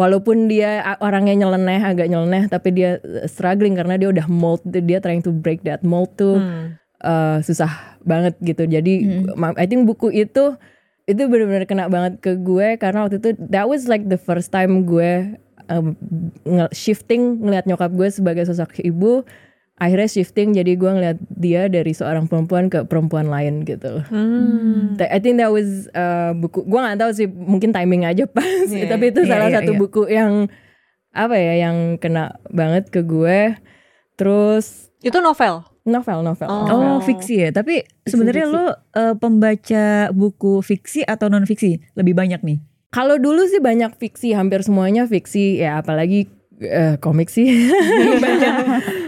[0.00, 2.96] walaupun dia orangnya nyeleneh agak nyeleneh tapi dia
[3.28, 6.40] struggling karena dia udah mold dia trying to break that mold tuh
[7.00, 7.70] uh, susah
[8.00, 8.94] banget gitu jadi
[9.34, 10.56] ma- I think buku itu
[11.04, 14.84] itu benar-benar kena banget ke gue karena waktu itu that was like the first time
[14.84, 15.36] gue
[15.66, 15.98] um,
[16.42, 19.26] nge- shifting ngeliat nyokap gue sebagai sosok ibu
[19.74, 24.94] akhirnya shifting jadi gue ngeliat dia dari seorang perempuan ke perempuan lain gitu Hmm.
[25.00, 28.86] I think that was uh, buku gue nggak tahu sih mungkin timing aja pas Iya.
[28.86, 29.80] tapi itu Iya, salah iya, satu iya.
[29.80, 30.32] buku yang
[31.10, 33.56] apa ya yang kena banget ke gue
[34.14, 35.64] terus Itu novel.
[35.82, 36.66] Novel novel, Oh.
[36.66, 36.90] novel.
[36.90, 37.50] Oh, fiksi ya.
[37.50, 42.58] Tapi sebenarnya lo eh, pembaca buku fiksi atau non fiksi lebih banyak nih?
[42.90, 46.26] Kalau dulu sih banyak fiksi, hampir semuanya fiksi ya apalagi
[46.58, 47.46] eh, komik sih.
[48.18, 48.54] banyak,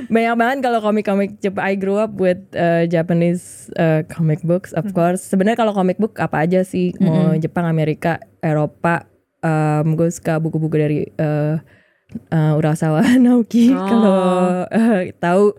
[0.07, 4.87] banyak banget kalau komik-komik Jep- I grew up with eh, Japanese eh, comic books of
[4.91, 5.21] course.
[5.21, 9.11] Sebenarnya kalau comic book apa aja sih mau Jepang, Amerika, Eropa.
[9.43, 11.57] Um, gue suka buku-buku dari eh,
[12.31, 13.83] eh, Urasawa Naoki Oh.
[13.83, 14.23] kalau
[14.69, 15.59] eh, tahu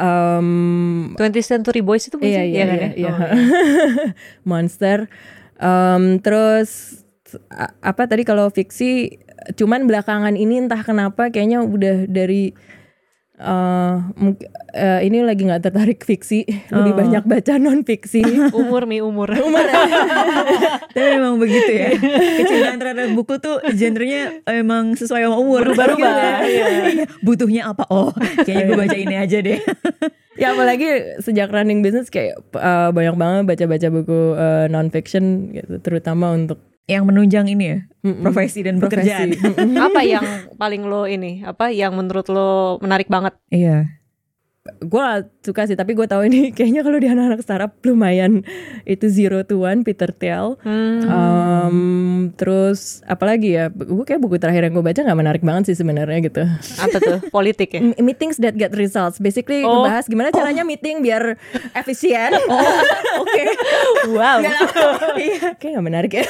[0.00, 2.56] um, 20th Century Boys itu Iya sih?
[2.56, 2.90] iya kan iya, ya?
[2.96, 3.12] iya.
[3.12, 3.18] Oh,
[4.48, 5.06] Monster.
[5.60, 7.00] Em, terus
[7.78, 9.20] apa tadi kalau fiksi
[9.54, 12.56] cuman belakangan ini entah kenapa kayaknya udah dari
[13.40, 14.36] eh mung-
[14.70, 16.98] eh, ini lagi nggak tertarik fiksi, lebih Oh.
[16.98, 18.20] banyak baca non fiksi.
[18.54, 19.32] Umur mi umur.
[20.92, 21.88] Tapi memang begitu ya.
[22.36, 25.64] Kecintaan terhadap buku tuh genrenya emang sesuai sama umur.
[25.64, 26.66] Berubah-ubah, Iya.
[26.92, 27.04] Iya.
[27.20, 27.88] Butuhnya apa?
[27.88, 29.58] Oh, kayaknya gue baca ini aja deh.
[30.36, 30.88] ya apalagi
[31.18, 34.20] sejak running business kayak eh, banyak banget baca-baca buku
[34.68, 38.24] non fiction gitu, terutama untuk Yang menunjang ini ya, Mm-mm.
[38.24, 39.04] profesi dan profesi.
[39.04, 39.28] pekerjaan.
[39.78, 40.24] Apa yang
[40.56, 41.44] paling lo ini?
[41.44, 43.36] Apa yang menurut lo menarik banget?
[43.52, 43.99] Iya.
[44.60, 45.06] Gue
[45.40, 48.44] suka sih tapi gue tahu ini kayaknya kalau di anak-anak startup lumayan
[48.84, 51.00] itu zero to one Peter Thiel Hmm.
[51.08, 51.76] Um,
[52.36, 56.20] terus apalagi ya gue kayak buku terakhir yang gue baca nggak menarik banget sih sebenarnya
[56.20, 56.44] gitu
[56.76, 57.18] Apa tuh?
[57.34, 57.80] Politik ya?
[57.96, 59.80] Meetings that get results basically Oh.
[59.80, 61.40] ngebahas gimana caranya meeting biar
[61.80, 62.36] efisien
[63.16, 63.42] oke
[64.12, 64.44] Wow.
[65.16, 66.24] iya kayak nggak menarik ya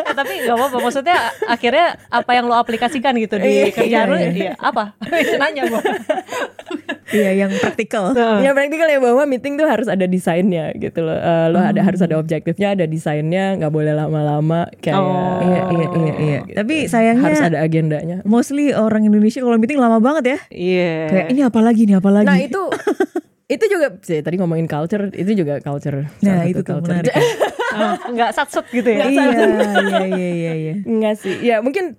[0.00, 0.80] Eh, tapi gak apa-apa.
[0.80, 4.16] Maksudnya akhirnya apa yang lo aplikasikan gitu di Iya, kerjaan lo?
[4.16, 4.52] Iya.
[4.56, 4.96] Apa?
[5.36, 5.82] Nanya gue.
[7.10, 8.14] Iya, yang praktikal.
[8.14, 11.98] ya praktikal ya bahwa meeting tuh harus ada desainnya gitu loh Eh, lo ada harus
[11.98, 15.40] ada objektifnya ada desainnya nggak boleh lama-lama kayak Oh.
[15.40, 16.38] Iya, iya, iya, iya.
[16.54, 20.38] Tapi sayangnya harus ada agendanya mostly orang Indonesia kalau meeting lama banget ya.
[20.50, 20.94] Iya.
[21.08, 22.26] Kayak ini apa lagi nih, apa lagi?
[22.26, 22.62] Nah itu
[23.50, 26.06] itu juga sih tadi ngomongin culture itu juga culture.
[26.22, 27.02] Nah, itu tuh culture.
[27.02, 27.14] menarik.
[27.70, 29.06] Oh, nggak sat-set gitu ya?
[29.06, 30.74] iya, iya, iya, iya, iya.
[30.82, 31.38] Enggak sih.
[31.38, 31.94] Ya mungkin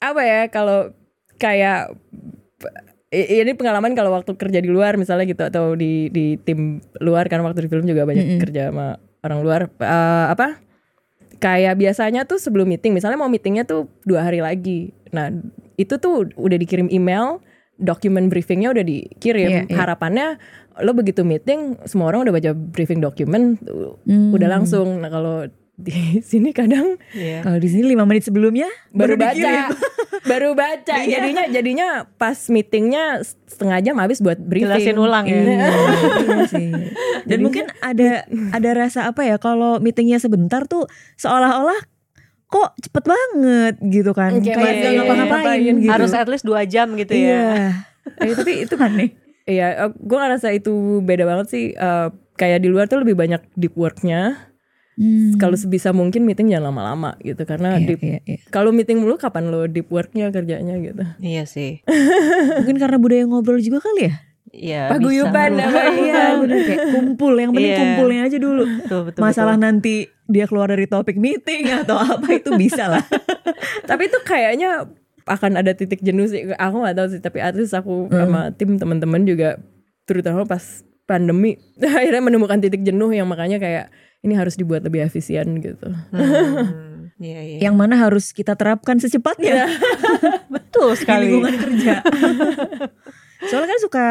[0.00, 0.96] apa ya kalau
[1.36, 1.92] kayak
[3.12, 7.44] ini pengalaman kalau waktu kerja di luar misalnya gitu atau di di tim luar karena
[7.44, 10.56] waktu di film juga banyak kerja sama orang luar Eh, apa
[11.36, 15.28] kayak biasanya tuh sebelum meeting misalnya mau meetingnya tuh dua hari lagi nah
[15.74, 17.42] itu tuh udah dikirim email
[17.74, 19.76] dokumen briefingnya udah dikirim Iya, iya.
[19.76, 20.26] harapannya
[20.78, 23.58] lo begitu meeting semua orang udah baca briefing dokumen
[24.06, 24.30] Hmm.
[24.30, 25.44] udah langsung nah kalau
[25.74, 25.92] di
[26.24, 27.42] sini kadang Iya.
[27.42, 29.42] Kalau di sini lima menit sebelumnya baru, dikirim.
[29.42, 29.52] baca
[30.22, 31.18] baru baca Iya.
[31.18, 35.34] jadinya jadinya pas meetingnya setengah jam habis buat briefing Jelasin ulang ya.
[35.34, 35.66] Iya,
[36.18, 36.68] iya sih.
[37.24, 41.76] Dan mungkin ada ada rasa apa ya kalau meetingnya sebentar tuh seolah-olah
[42.46, 44.36] kok cepet banget gitu kan.
[44.36, 45.90] Kayak Kayak masih nggak ngapa-ngapain ngapain gitu.
[45.90, 47.32] Harus at least 2 jam gitu Iya.
[47.32, 47.68] ya.
[48.20, 49.10] Eh, tapi itu aneh.
[49.42, 50.70] iya gue ngerasa itu
[51.00, 54.38] beda banget sih Eh, kayak di luar tuh lebih banyak deep worknya
[55.02, 55.34] Hmm.
[55.34, 58.38] kalau sebisa mungkin meeting jangan lama-lama gitu karena Iya, deep iya, iya.
[58.48, 61.82] kalau meeting mulu kapan lo deep worknya kerjanya gitu Iya sih.
[62.62, 64.14] Mungkin karena budaya ngobrol juga kali ya.
[64.52, 64.82] Iya.
[64.92, 67.80] Paguyuban apa Iya bener kayak kumpul yang penting Iya.
[67.82, 68.62] kumpulnya aja dulu.
[68.78, 69.64] Betul, betul, Masalah betul.
[69.66, 69.94] nanti
[70.28, 73.02] dia keluar dari topik meeting atau apa itu bisa lah.
[73.90, 74.86] tapi itu kayaknya
[75.22, 78.74] akan ada titik jenuh sih aku nggak tahu sih tapi at least aku sama tim
[78.74, 79.58] teman-teman juga
[80.02, 80.62] terutama pas
[81.02, 83.86] pandemi akhirnya menemukan titik jenuh yang makanya kayak
[84.22, 87.58] ini harus dibuat lebih efisien gitu Hmm, Iya, iya.
[87.60, 89.70] yang mana harus kita terapkan secepatnya
[90.54, 91.30] betul di sekali.
[91.30, 91.94] lingkungan kerja.
[93.48, 94.06] Soalnya kan suka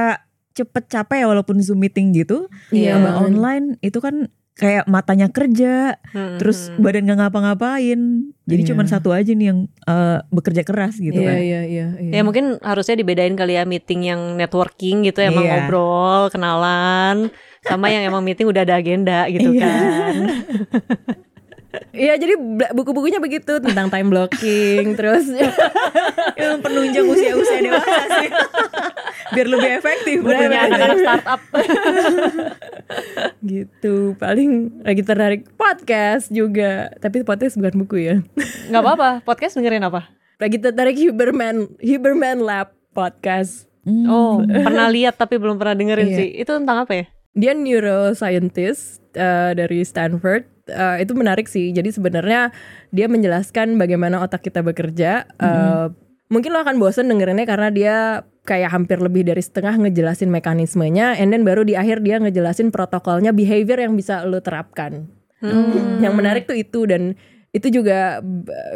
[0.52, 2.48] cepet capek ya walaupun Zoom meeting gitu.
[2.70, 2.96] Iya.
[2.96, 6.80] Tambah online itu kan kayak matanya kerja, Hmm, terus hmm.
[6.80, 8.00] badan gak ngapa-ngapain.
[8.46, 8.70] Jadi Iya.
[8.70, 11.38] cuman satu aja nih yang eh, bekerja keras gitu iya kan.
[11.38, 12.12] iya iya iya.
[12.16, 15.68] Ya mungkin harusnya dibedain kali ya meeting yang networking gitu emang Iya.
[15.68, 17.28] ngobrol, kenalan
[17.62, 19.62] sama yang emang meeting udah ada agenda gitu Iya.
[19.62, 20.16] kan.
[21.94, 22.36] Iya jadi
[22.74, 25.24] buku-bukunya begitu tentang time blocking terus
[26.42, 28.30] Yang penunjang usia-usia dewasa sih.
[29.32, 30.20] Biar lebih efektif.
[30.20, 30.68] Bukunya bener-bener.
[30.68, 31.42] anak-anak startup.
[33.54, 34.52] gitu paling
[34.82, 38.16] lagi tertarik podcast juga tapi podcast bukan buku ya
[38.68, 39.10] nggak apa-apa.
[39.22, 40.10] Podcast dengerin apa?
[40.38, 44.06] lagi tertarik Huberman Huberman Lab podcast Hmm.
[44.06, 46.14] Oh, pernah lihat tapi belum pernah dengerin Iya.
[46.16, 46.30] sih.
[46.38, 47.06] Itu tentang apa ya?
[47.32, 50.48] Dia neuroscientist uh, dari Stanford.
[50.72, 51.72] Uh, itu menarik sih.
[51.76, 52.52] Jadi sebenarnya
[52.96, 55.28] dia menjelaskan bagaimana otak kita bekerja.
[55.40, 55.92] Uh,
[56.32, 57.96] mungkin lo akan bosen dengerinnya karena dia
[58.48, 63.36] kayak hampir lebih dari setengah ngejelasin mekanismenya and then baru di akhir dia ngejelasin protokolnya
[63.36, 65.12] behavior yang bisa lo terapkan.
[65.42, 65.98] Hmm.
[65.98, 67.18] yang menarik tuh itu dan
[67.52, 68.24] itu juga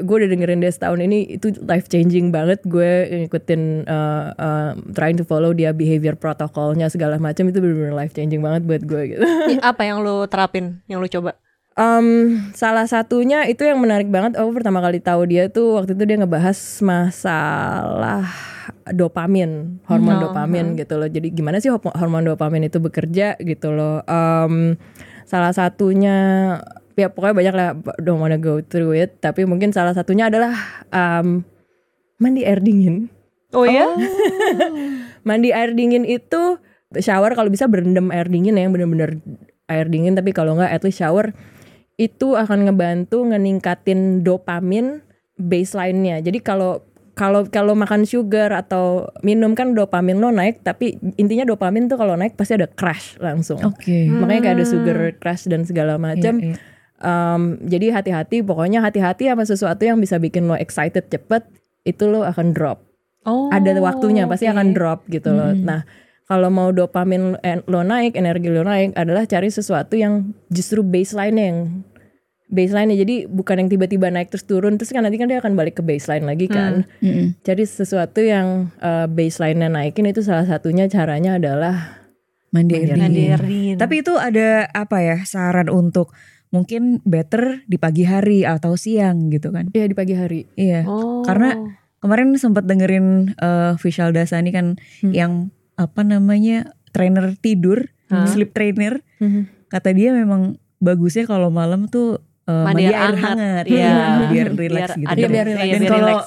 [0.04, 5.16] gue udah dengerin dia setahun ini itu life changing banget gue ngikutin uh, uh, trying
[5.16, 9.24] to follow dia behavior protokolnya segala macam itu benar-benar life changing banget buat gue gitu.
[9.64, 11.40] Apa yang lu terapin, yang lu coba?
[11.76, 14.36] Um, salah satunya itu yang menarik banget.
[14.40, 18.28] Aku pertama kali tahu dia tuh waktu itu dia ngebahas masalah
[18.92, 20.24] dopamin, hormon Hmm.
[20.32, 21.08] dopamin gitu loh.
[21.08, 24.04] Jadi gimana sih hormo- hormon dopamin itu bekerja gitu loh.
[24.08, 24.76] Um,
[25.28, 26.18] salah satunya
[26.96, 27.68] ya pokoknya banyak lah
[28.02, 29.20] don't wanna go through it.
[29.20, 30.56] Tapi mungkin salah satunya adalah
[30.92, 31.44] um,
[32.20, 33.12] mandi air dingin.
[33.56, 33.88] Oh ya?
[35.28, 36.60] Mandi air dingin itu
[37.00, 39.18] shower kalau bisa berendam air dingin ya yang bener-bener
[39.66, 41.34] air dingin tapi kalau nggak at least shower
[41.96, 45.02] itu akan ngebantu ngeningkatin dopamin
[45.40, 46.20] baseline-nya.
[46.22, 46.84] Jadi kalau
[47.16, 52.20] kalau kalau makan sugar atau minum kan dopamin lo naik tapi intinya dopamin tuh kalau
[52.20, 53.64] naik pasti ada crash langsung.
[53.64, 54.12] Oke.
[54.12, 56.44] Makanya kayak ada sugar crash dan segala macam.
[56.44, 56.75] Iya, iya.
[57.06, 61.46] Um, jadi hati-hati pokoknya hati-hati sama sesuatu yang bisa bikin lo excited cepet
[61.86, 62.82] itu lo akan drop
[63.26, 63.50] Oh.
[63.50, 64.54] ada waktunya pasti oke.
[64.54, 65.50] akan drop gitu loh.
[65.54, 65.82] Nah,
[66.26, 67.34] kalau mau dopamin
[67.66, 71.58] lo naik, energi lo naik adalah cari sesuatu yang justru baseline yang
[72.46, 75.82] baseline jadi bukan yang tiba-tiba naik terus turun terus kan nanti kan dia akan balik
[75.82, 76.86] ke baseline lagi kan.
[77.02, 77.34] Mm-mm.
[77.42, 82.06] Cari sesuatu yang uh, baseline-nya naikin itu salah satunya caranya adalah
[82.54, 83.34] Mandi air Mandi dingin.
[83.34, 83.76] air dingin.
[83.82, 86.14] Tapi itu ada apa ya saran untuk
[86.56, 89.68] mungkin better di pagi hari atau siang gitu kan?
[89.70, 90.48] ya di pagi hari.
[90.56, 90.88] Iya.
[90.88, 91.20] oh.
[91.22, 91.52] Karena
[92.00, 95.12] kemarin sempat dengerin eh Vishal Dasani kan Hmm.
[95.12, 95.32] yang
[95.76, 98.24] apa namanya trainer tidur, Hah?
[98.26, 99.04] sleep trainer.
[99.20, 99.68] Mhm.
[99.68, 103.26] Kata dia memang bagusnya kalau malam tuh eh, Mandi mandi, air hangat.
[103.26, 103.90] hangat, Iya.
[103.90, 104.00] Iya,
[104.30, 105.10] biar relax gitu.
[105.10, 105.66] ada- Iya, biar iya, relax.
[105.68, 106.18] Dan biar kalau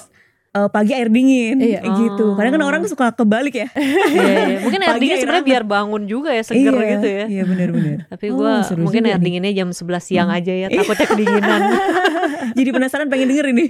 [0.50, 1.80] eh, pagi air dingin Iya.
[1.80, 2.26] kayak gitu.
[2.34, 3.68] Kadang kan orang suka kebalik ya.
[3.72, 4.58] Iya, iya.
[4.64, 7.24] Mungkin air dingin sebenarnya biar bangun juga ya, seger iya, gitu ya.
[7.26, 7.98] Iya benar-benar.
[8.08, 9.24] Tapi Oh, gua seru mungkin air nih.
[9.24, 11.60] dinginnya jam 11 siang aja ya, takutnya kedinginan.
[12.58, 13.64] Jadi penasaran pengen denger ini.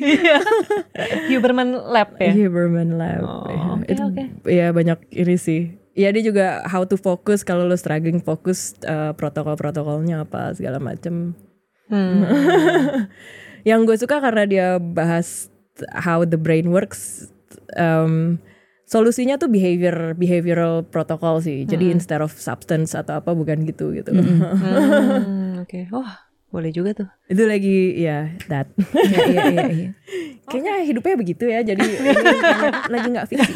[1.29, 2.33] Huberman Lab ya.
[2.33, 3.23] Huberman Lab.
[3.23, 4.23] Oh, Ya, oke, itu oke.
[4.47, 5.61] ya banyak ini sih.
[5.93, 11.35] Ya dia juga how to focus kalau lo struggling fokus uh, protokol-protokolnya apa segala macem.
[11.87, 12.23] Hmm.
[13.69, 15.51] Yang gue suka karena dia bahas
[15.93, 17.29] how the brain works.
[17.75, 18.41] um,
[18.85, 21.63] solusinya tuh behavior behavioral protocol sih.
[21.63, 24.09] Jadi instead of substance atau apa bukan gitu gitu.
[24.19, 27.09] Hmm, Oke, wah boleh juga tuh.
[27.29, 28.73] Itu lagi ya that.
[28.97, 29.65] Iya iya iya.
[29.69, 29.89] iya.
[30.45, 31.61] Kayaknya hidupnya begitu ya.
[31.61, 31.85] Jadi
[32.95, 33.53] lagi nggak fiksi.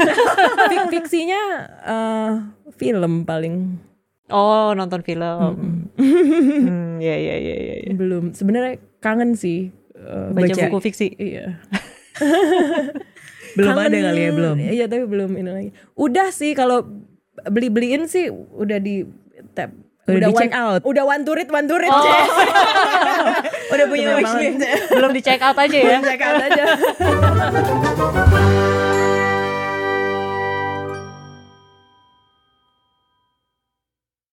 [0.68, 1.40] Fik- Fiksinya
[1.80, 2.32] uh,
[2.76, 3.80] film paling
[4.28, 5.88] Oh nonton film.
[5.96, 7.74] Hmm, ya ya ya ya.
[7.84, 7.92] ya.
[7.92, 8.32] belum.
[8.32, 9.72] Sebenarnya kangen sih.
[9.96, 10.62] uh, Baca, Baca.
[10.68, 11.16] buku fiksi.
[11.16, 11.56] Iya.
[13.56, 13.92] Belum Kangen.
[13.92, 14.56] ada kali ya belum.
[14.56, 15.70] Iya tapi belum ini lagi.
[15.92, 16.88] Udah sih kalau
[17.44, 19.04] beli beliin sih udah di
[19.52, 19.76] tap.
[20.08, 20.80] Udah di one- check out.
[20.82, 21.92] Udah one to read, one to read.
[21.92, 22.00] Oh.
[23.72, 24.56] Udah punya banget.
[24.88, 25.98] Belum di check out aja ya.
[26.00, 26.64] Check out aja.